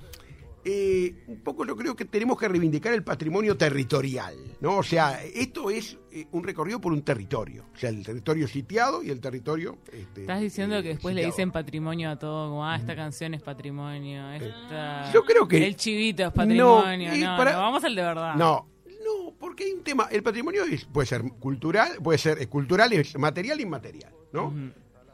eh, 0.69 1.23
un 1.27 1.39
poco 1.39 1.65
yo 1.65 1.77
creo 1.77 1.95
que 1.95 2.03
tenemos 2.03 2.37
que 2.37 2.47
reivindicar 2.49 2.93
el 2.93 3.01
patrimonio 3.03 3.55
territorial, 3.55 4.35
¿no? 4.59 4.77
O 4.77 4.83
sea, 4.83 5.23
esto 5.23 5.69
es 5.69 5.97
eh, 6.11 6.25
un 6.33 6.43
recorrido 6.43 6.81
por 6.81 6.91
un 6.91 7.03
territorio, 7.03 7.63
o 7.73 7.77
sea, 7.77 7.89
el 7.89 8.03
territorio 8.03 8.47
sitiado 8.49 9.01
y 9.01 9.09
el 9.09 9.21
territorio... 9.21 9.77
este, 9.93 10.21
Estás 10.21 10.41
diciendo 10.41 10.75
eh, 10.77 10.83
que 10.83 10.89
después 10.89 11.15
le 11.15 11.25
dicen 11.25 11.51
patrimonio 11.51 12.09
a 12.09 12.19
todo, 12.19 12.49
como, 12.49 12.65
ah, 12.67 12.75
esta 12.75 12.95
canción 12.97 13.33
es 13.33 13.41
patrimonio, 13.41 14.29
esta... 14.31 15.07
Mm. 15.09 15.13
Yo 15.13 15.23
creo 15.23 15.47
que- 15.47 15.65
El 15.65 15.75
chivito 15.77 16.23
es 16.25 16.33
patrimonio, 16.33 17.07
No, 17.09 17.15
y 17.15 17.21
no, 17.21 17.37
para- 17.37 17.53
no, 17.53 17.59
vamos 17.59 17.83
al 17.85 17.95
de 17.95 18.01
verdad. 18.01 18.35
No, 18.35 18.67
no, 18.85 19.33
porque 19.39 19.63
hay 19.63 19.71
un 19.71 19.83
tema. 19.83 20.09
El 20.11 20.21
patrimonio 20.21 20.65
es- 20.65 20.83
puede 20.83 21.05
ser 21.07 21.21
cultural, 21.39 21.91
puede 22.03 22.17
ser 22.17 22.39
es 22.39 22.47
cultural, 22.47 22.91
es 22.91 23.17
material 23.17 23.59
e 23.59 23.61
inmaterial, 23.61 24.11
¿no? 24.33 24.53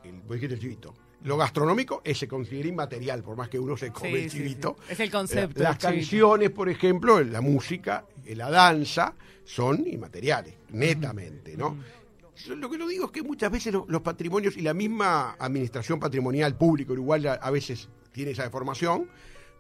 el, 0.04 0.14
vos 0.22 0.34
dijiste 0.34 0.56
el 0.56 0.60
chivito. 0.62 0.96
Lo 1.24 1.38
gastronómico 1.38 2.02
eh, 2.04 2.14
se 2.14 2.28
considera 2.28 2.68
inmaterial, 2.68 3.24
por 3.24 3.38
más 3.38 3.50
que 3.50 3.58
uno 3.60 3.78
se 3.78 3.92
come 3.92 4.24
el 4.26 4.30
chivito. 4.32 4.76
Es 4.90 5.00
el 5.00 5.10
concepto 5.12 5.64
Las 5.64 5.78
canciones, 5.78 6.50
por 6.50 6.70
ejemplo, 6.70 7.22
la 7.24 7.42
música, 7.42 8.06
la 8.28 8.50
danza, 8.50 9.14
son 9.46 9.88
inmateriales, 9.88 10.56
netamente, 10.72 11.56
¿no? 11.58 11.78
Yo 12.46 12.56
Lo 12.56 12.70
que 12.70 12.78
lo 12.78 12.88
digo 12.88 13.06
es 13.06 13.12
que 13.12 13.22
muchas 13.24 13.52
veces 13.52 13.72
lo- 13.74 13.86
los 13.88 14.02
patrimonios 14.02 14.58
y 14.58 14.62
la 14.62 14.74
misma 14.74 15.36
administración 15.40 16.00
patrimonial 16.00 16.58
pública 16.58 16.92
uruguaya 16.94 17.34
a 17.36 17.52
veces 17.52 17.88
tiene 18.12 18.32
esa 18.32 18.44
deformación 18.44 19.08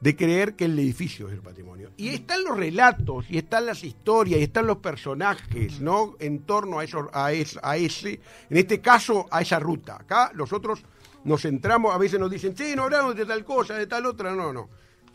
de 0.03 0.17
creer 0.17 0.55
que 0.55 0.65
el 0.65 0.77
edificio 0.77 1.27
es 1.29 1.33
el 1.33 1.39
patrimonio. 1.39 1.91
Y 1.95 2.09
están 2.09 2.43
los 2.43 2.57
relatos, 2.57 3.25
y 3.29 3.37
están 3.37 3.65
las 3.65 3.85
historias, 3.85 4.39
y 4.41 4.43
están 4.43 4.67
los 4.67 4.77
personajes, 4.79 5.79
¿no? 5.79 6.15
En 6.19 6.39
torno 6.41 6.79
a, 6.79 6.83
eso, 6.83 7.09
a, 7.13 7.31
es- 7.31 7.57
a 7.63 7.77
ese, 7.77 8.19
en 8.49 8.57
este 8.57 8.81
caso, 8.81 9.27
a 9.31 9.41
esa 9.41 9.59
ruta. 9.59 9.95
Acá 9.95 10.31
nosotros 10.35 10.83
nos 11.23 11.41
centramos, 11.43 11.95
a 11.95 11.97
veces 11.97 12.19
nos 12.19 12.29
dicen, 12.29 12.53
che, 12.53 12.75
no 12.75 12.83
hablamos 12.83 13.15
de 13.15 13.25
tal 13.25 13.45
cosa, 13.45 13.75
de 13.75 13.87
tal 13.87 14.05
otra, 14.05 14.35
no, 14.35 14.51
no. 14.51 14.67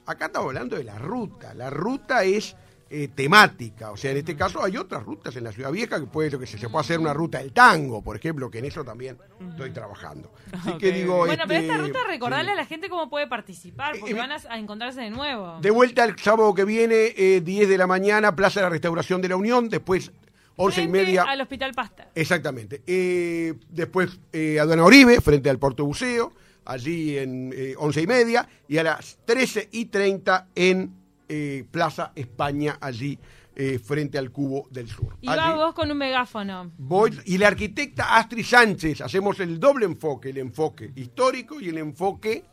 Acá 0.06 0.26
estamos 0.26 0.48
hablando 0.48 0.74
de 0.76 0.84
la 0.84 0.98
ruta. 0.98 1.52
La 1.52 1.68
ruta 1.68 2.24
es 2.24 2.56
eh, 2.90 3.08
temática. 3.14 3.90
O 3.90 3.96
sea, 3.96 4.10
en 4.12 4.18
este 4.18 4.36
caso 4.36 4.62
hay 4.62 4.76
otras 4.76 5.02
rutas 5.04 5.34
en 5.36 5.44
la 5.44 5.52
Ciudad 5.52 5.70
Vieja 5.70 6.00
que 6.00 6.06
puede, 6.06 6.30
yo 6.30 6.38
que 6.38 6.46
sé, 6.46 6.58
se 6.58 6.68
puede 6.68 6.82
hacer 6.82 6.98
una 6.98 7.12
ruta 7.12 7.38
del 7.38 7.52
tango, 7.52 8.02
por 8.02 8.16
ejemplo, 8.16 8.50
que 8.50 8.58
en 8.58 8.64
eso 8.66 8.84
también 8.84 9.18
estoy 9.50 9.70
trabajando. 9.70 10.32
Así 10.52 10.72
que 10.78 10.92
digo. 10.92 11.18
Bueno, 11.26 11.44
pero 11.46 11.60
este, 11.60 11.72
esta 11.72 11.86
ruta 11.86 11.98
recordarle 12.06 12.46
sí. 12.46 12.52
a 12.52 12.56
la 12.56 12.66
gente 12.66 12.88
cómo 12.88 13.08
puede 13.10 13.26
participar, 13.26 13.96
porque 13.98 14.12
Eh, 14.12 14.16
van 14.16 14.32
a, 14.32 14.36
a 14.48 14.58
encontrarse 14.58 15.00
de 15.00 15.10
nuevo. 15.10 15.58
De 15.60 15.70
vuelta 15.70 16.04
el 16.04 16.18
sábado 16.18 16.54
que 16.54 16.64
viene, 16.64 17.12
eh, 17.16 17.40
10 17.44 17.68
de 17.68 17.78
la 17.78 17.86
mañana, 17.86 18.34
Plaza 18.34 18.60
de 18.60 18.64
la 18.64 18.70
Restauración 18.70 19.20
de 19.22 19.28
la 19.28 19.36
Unión, 19.36 19.68
después 19.68 20.10
11 20.56 20.82
y 20.82 20.88
media. 20.88 21.22
al 21.22 21.40
Hospital 21.40 21.72
Pasta. 21.72 22.08
Exactamente. 22.16 22.82
Eh, 22.86 23.54
después 23.68 24.18
eh, 24.32 24.58
Aduana 24.58 24.84
Oribe, 24.84 25.20
frente 25.20 25.50
al 25.50 25.58
Puerto 25.58 25.84
Buceo, 25.84 26.32
allí 26.64 27.16
en 27.16 27.52
eh, 27.54 27.74
11 27.78 28.02
y 28.02 28.06
media, 28.08 28.48
y 28.66 28.78
a 28.78 28.82
las 28.82 29.18
13 29.24 29.68
y 29.70 29.84
30 29.86 30.48
en 30.56 30.97
eh, 31.28 31.64
Plaza 31.70 32.12
España, 32.14 32.78
allí 32.80 33.18
eh, 33.54 33.78
frente 33.78 34.18
al 34.18 34.30
Cubo 34.30 34.68
del 34.70 34.88
Sur. 34.88 35.16
Y 35.20 35.26
va 35.26 35.32
Allí 35.48 35.56
vos 35.58 35.74
con 35.74 35.90
un 35.90 35.98
megáfono. 35.98 36.70
voy- 36.78 37.18
y 37.26 37.38
la 37.38 37.48
arquitecta 37.48 38.16
Astrid 38.16 38.44
Sánchez, 38.44 39.00
hacemos 39.00 39.40
el 39.40 39.58
doble 39.58 39.84
enfoque, 39.86 40.30
el 40.30 40.38
enfoque 40.38 40.92
histórico 40.94 41.60
y 41.60 41.68
el 41.68 41.78
enfoque 41.78 42.44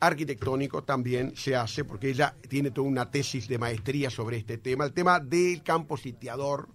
arquitectónico 0.00 0.84
también 0.84 1.34
se 1.36 1.56
hace, 1.56 1.84
porque 1.84 2.10
ella 2.10 2.34
tiene 2.48 2.70
toda 2.70 2.86
una 2.86 3.10
tesis 3.10 3.48
de 3.48 3.58
maestría 3.58 4.10
sobre 4.10 4.36
este 4.36 4.58
tema, 4.58 4.84
el 4.84 4.92
tema 4.92 5.20
del 5.20 5.62
campo 5.62 5.96
sitiador 5.96 6.68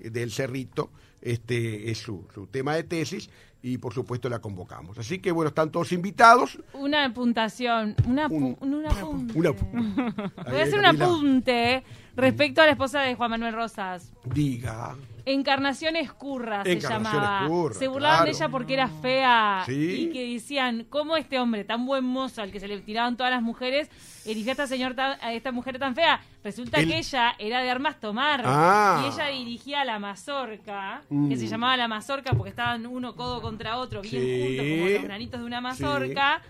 eh, 0.00 0.10
del 0.10 0.30
Cerrito, 0.32 0.90
este 1.22 1.90
es 1.90 1.98
su, 1.98 2.26
su 2.34 2.46
tema 2.48 2.74
de 2.74 2.84
tesis 2.84 3.30
y 3.66 3.78
por 3.78 3.94
supuesto 3.94 4.28
la 4.28 4.40
convocamos. 4.40 4.98
Así 4.98 5.20
que 5.20 5.32
bueno, 5.32 5.48
están 5.48 5.70
todos 5.70 5.90
invitados. 5.92 6.58
Una 6.74 7.12
puntuación. 7.14 7.96
Una, 8.06 8.26
Un- 8.26 8.58
un 8.60 8.86
apunte. 8.86 9.38
Una, 9.38 9.50
Voy 10.50 10.60
a 10.60 10.62
hacer 10.64 10.78
un 10.78 10.84
apunte 10.84 11.82
respecto 12.14 12.60
a 12.60 12.66
la 12.66 12.72
esposa 12.72 13.00
de 13.00 13.14
Juan 13.14 13.30
Manuel 13.30 13.54
Rosas. 13.54 14.12
Diga. 14.26 14.94
Encarnación 15.26 15.96
Escurra 15.96 16.62
se 16.64 16.72
Encarnación 16.72 17.22
llamaba. 17.22 17.44
Escurra, 17.46 17.74
se 17.74 17.88
burlaban 17.88 18.24
de 18.24 18.30
ella 18.32 18.48
porque 18.50 18.74
era 18.74 18.88
fea. 18.88 19.62
Sí. 19.66 19.72
Y 20.08 20.12
que 20.12 20.32
decían, 20.34 20.84
¿cómo 20.90 21.16
este 21.16 21.38
hombre 21.38 21.64
tan 21.64 21.86
buen 21.86 22.04
mozo 22.04 22.42
al 22.42 22.50
que 22.52 22.60
se 22.60 22.68
le 22.68 22.78
tiraban 22.80 23.16
todas 23.16 23.32
las 23.32 23.42
mujeres 23.42 23.88
eligió 24.26 24.50
a 24.50 24.52
esta, 24.52 24.66
señor 24.66 24.94
tan- 24.94 25.18
a 25.22 25.32
esta 25.32 25.50
mujer 25.50 25.78
tan 25.78 25.94
fea? 25.94 26.20
Resulta 26.42 26.80
El- 26.80 26.88
que 26.88 26.98
ella 26.98 27.34
era 27.38 27.62
de 27.62 27.70
armas 27.70 27.98
tomar. 28.00 28.42
Ah. 28.44 29.02
Y 29.02 29.14
ella 29.14 29.26
dirigía 29.28 29.84
la 29.84 29.98
mazorca, 29.98 31.02
que 31.08 31.14
Mm. 31.14 31.36
se 31.38 31.46
llamaba 31.46 31.76
la 31.78 31.88
mazorca 31.88 32.32
porque 32.34 32.50
estaban 32.50 32.86
uno 32.86 33.16
codo 33.16 33.40
contra 33.40 33.78
otro, 33.78 34.02
bien 34.02 34.22
Sí. 34.22 34.42
juntos 34.46 34.66
como 34.78 34.88
los 34.90 35.02
granitos 35.04 35.40
de 35.40 35.46
una 35.46 35.60
mazorca. 35.62 36.42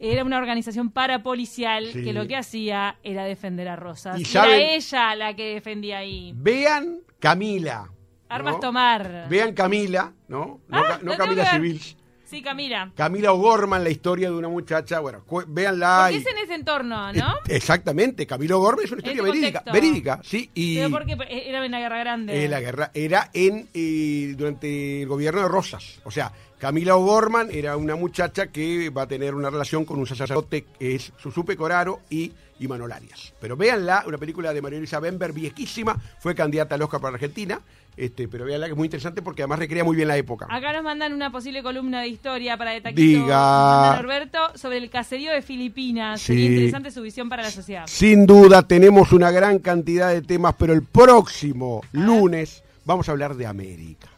Era 0.00 0.22
una 0.22 0.38
organización 0.38 0.90
parapolicial 0.90 1.86
Sí. 1.86 2.04
que 2.04 2.12
lo 2.12 2.28
que 2.28 2.36
hacía 2.36 2.96
era 3.02 3.24
defender 3.24 3.66
a 3.68 3.74
Rosas. 3.74 4.18
Y 4.18 4.22
Y 4.22 4.24
saben- 4.26 4.60
era 4.60 4.70
ella 4.74 5.14
la 5.16 5.34
que 5.34 5.54
defendía 5.54 5.98
ahí. 5.98 6.32
Vean 6.36 6.98
Camila. 7.18 7.88
Armas 8.28 8.54
¿no? 8.54 8.60
tomar. 8.60 9.26
Vean 9.28 9.54
Camila, 9.54 10.12
¿no? 10.28 10.60
No, 10.68 10.78
Ah, 10.78 10.98
no 11.02 11.16
Camila. 11.16 11.50
Civil. 11.52 11.80
Sí, 12.24 12.42
Camila. 12.42 12.92
Camila 12.94 13.32
O'Gorman, 13.32 13.82
la 13.82 13.88
historia 13.88 14.28
de 14.28 14.34
una 14.36 14.48
muchacha, 14.48 15.00
bueno, 15.00 15.24
véanla. 15.46 16.00
Porque 16.10 16.16
y- 16.16 16.20
es 16.20 16.26
en 16.26 16.36
ese 16.44 16.54
entorno, 16.56 17.10
¿no? 17.14 17.30
Eh, 17.46 17.56
Exactamente, 17.56 18.26
Camilo 18.26 18.58
O'Gorman 18.58 18.84
es 18.84 18.90
una 18.92 18.98
historia 19.00 19.22
verídica, 19.22 19.62
verídica, 19.72 20.20
sí, 20.22 20.50
y 20.52 20.76
Pero 20.76 20.90
porque 20.90 21.16
era 21.46 21.64
en 21.64 21.70
la 21.72 21.80
Guerra 21.80 21.98
Grande. 22.00 22.44
eh, 22.44 22.48
la 22.48 22.60
guerra 22.60 22.90
era 22.92 23.30
en 23.32 23.68
eh, 23.72 24.34
durante 24.36 25.00
el 25.02 25.08
gobierno 25.08 25.40
de 25.40 25.48
Rosas, 25.48 26.00
o 26.04 26.10
sea, 26.10 26.30
Camila 26.58 26.96
O'Gorman 26.96 27.48
era 27.50 27.78
una 27.78 27.96
muchacha 27.96 28.48
que 28.48 28.90
va 28.90 29.02
a 29.02 29.08
tener 29.08 29.34
una 29.34 29.48
relación 29.48 29.86
con 29.86 29.98
un 29.98 30.06
sacerdote 30.06 30.66
que 30.78 30.96
es 30.96 31.12
Susupe 31.16 31.56
Coraro 31.56 32.00
y 32.10 32.32
Imanol 32.60 32.90
Arias. 32.90 33.32
Pero 33.40 33.56
véanla, 33.56 34.02
una 34.06 34.18
película 34.18 34.52
de 34.52 34.60
María 34.60 34.78
Luisa 34.80 34.98
Bember, 34.98 35.32
viejísima, 35.32 35.96
fue 36.18 36.34
candidata 36.34 36.74
al 36.74 36.82
Oscar 36.82 37.00
para 37.00 37.14
Argentina, 37.14 37.60
este, 37.98 38.28
pero 38.28 38.44
véanla 38.44 38.66
que 38.66 38.72
es 38.72 38.78
muy 38.78 38.86
interesante 38.86 39.22
porque 39.22 39.42
además 39.42 39.58
recrea 39.58 39.82
muy 39.82 39.96
bien 39.96 40.06
la 40.06 40.16
época. 40.16 40.46
Acá 40.48 40.72
nos 40.72 40.84
mandan 40.84 41.12
una 41.12 41.32
posible 41.32 41.62
columna 41.62 42.00
de 42.00 42.08
historia 42.08 42.56
para 42.56 42.70
de 42.70 42.80
Taquito. 42.80 43.00
Diga. 43.00 43.96
Norberto 43.96 44.38
sobre 44.54 44.78
el 44.78 44.88
caserío 44.88 45.32
de 45.32 45.42
Filipinas. 45.42 46.20
Sí. 46.20 46.34
Sería 46.34 46.50
interesante 46.50 46.90
su 46.92 47.02
visión 47.02 47.28
para 47.28 47.42
la 47.42 47.50
sociedad. 47.50 47.86
Sin 47.88 48.24
duda 48.24 48.62
tenemos 48.62 49.12
una 49.12 49.32
gran 49.32 49.58
cantidad 49.58 50.10
de 50.10 50.22
temas, 50.22 50.54
pero 50.56 50.72
el 50.72 50.84
próximo 50.84 51.82
lunes 51.90 52.62
vamos 52.84 53.08
a 53.08 53.12
hablar 53.12 53.34
de 53.34 53.46
América. 53.46 54.08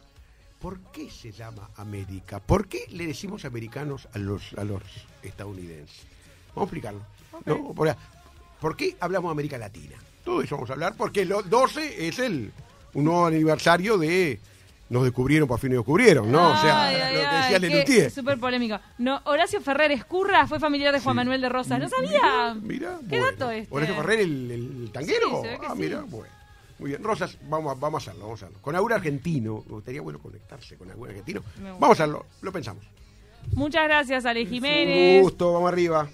¿Por 0.59 0.79
qué 0.91 1.09
se 1.09 1.31
llama 1.31 1.71
América? 1.77 2.39
¿Por 2.39 2.67
qué 2.67 2.85
le 2.91 3.07
decimos 3.07 3.45
americanos 3.45 4.07
a 4.13 4.19
los, 4.19 4.53
a 4.57 4.63
los 4.63 4.83
estadounidenses? 5.23 6.03
Vamos 6.49 6.61
a 6.61 6.63
explicarlo. 6.65 7.01
¿no? 7.45 7.73
Por, 7.73 7.95
por 8.59 8.75
qué 8.77 8.95
hablamos 8.99 9.29
de 9.29 9.33
América 9.33 9.57
Latina? 9.57 9.95
Todo 10.23 10.43
eso 10.43 10.55
vamos 10.55 10.69
a 10.69 10.73
hablar 10.73 10.93
porque 10.95 11.23
el 11.23 11.29
12 11.29 12.07
es 12.07 12.19
el 12.19 12.51
un 12.93 13.03
nuevo 13.05 13.25
aniversario 13.25 13.97
de 13.97 14.39
nos 14.89 15.03
descubrieron, 15.03 15.47
por 15.47 15.57
fin 15.59 15.69
nos 15.71 15.77
descubrieron, 15.79 16.29
¿no? 16.29 16.51
o 16.51 16.57
sea, 16.57 16.83
Ay, 16.87 16.95
lo 17.15 17.29
que 17.29 17.35
decía 17.37 17.59
Lelutier. 17.59 18.11
Súper 18.11 18.37
polémico. 18.37 18.77
No, 18.97 19.21
Horacio 19.23 19.61
Ferrer 19.61 19.91
Escurra 19.91 20.45
fue 20.47 20.59
familiar 20.59 20.93
de 20.93 20.99
Juan 20.99 21.13
Sí. 21.13 21.17
Manuel 21.17 21.39
de 21.41 21.47
Rosas. 21.49 21.79
No 21.79 21.87
sabía. 21.87 22.55
Mira, 22.61 22.99
¿Qué 23.09 23.17
bueno. 23.19 23.25
dato 23.31 23.51
este? 23.51 23.73
Horacio 23.73 23.95
Ferrer, 23.95 24.19
el, 24.19 24.51
el 24.51 24.89
tanguero. 24.91 25.41
Sí, 25.43 25.49
ah, 25.61 25.71
sí. 25.73 25.79
mira, 25.81 26.01
bueno. 26.07 26.33
Muy 26.79 26.89
bien. 26.89 27.03
Rosas, 27.03 27.37
vamos 27.47 27.71
a, 27.71 27.79
vamos 27.79 28.01
a 28.05 28.09
hacerlo, 28.11 28.25
vamos 28.25 28.41
a 28.41 28.45
hacerlo. 28.47 28.61
Con 28.61 28.75
algún 28.75 28.91
argentino, 28.91 29.63
me 29.67 29.73
gustaría 29.75 30.01
bueno 30.01 30.19
conectarse 30.19 30.75
con 30.77 30.89
algún 30.89 31.07
argentino. 31.07 31.41
Vamos 31.79 31.89
a 31.89 32.03
hacerlo, 32.03 32.25
lo 32.41 32.51
pensamos. 32.51 32.83
Muchas 33.53 33.83
gracias, 33.85 34.25
Ale 34.25 34.45
Jiménez. 34.45 35.17
Un 35.17 35.23
gusto, 35.23 35.53
vamos 35.53 35.71
arriba. 35.71 36.09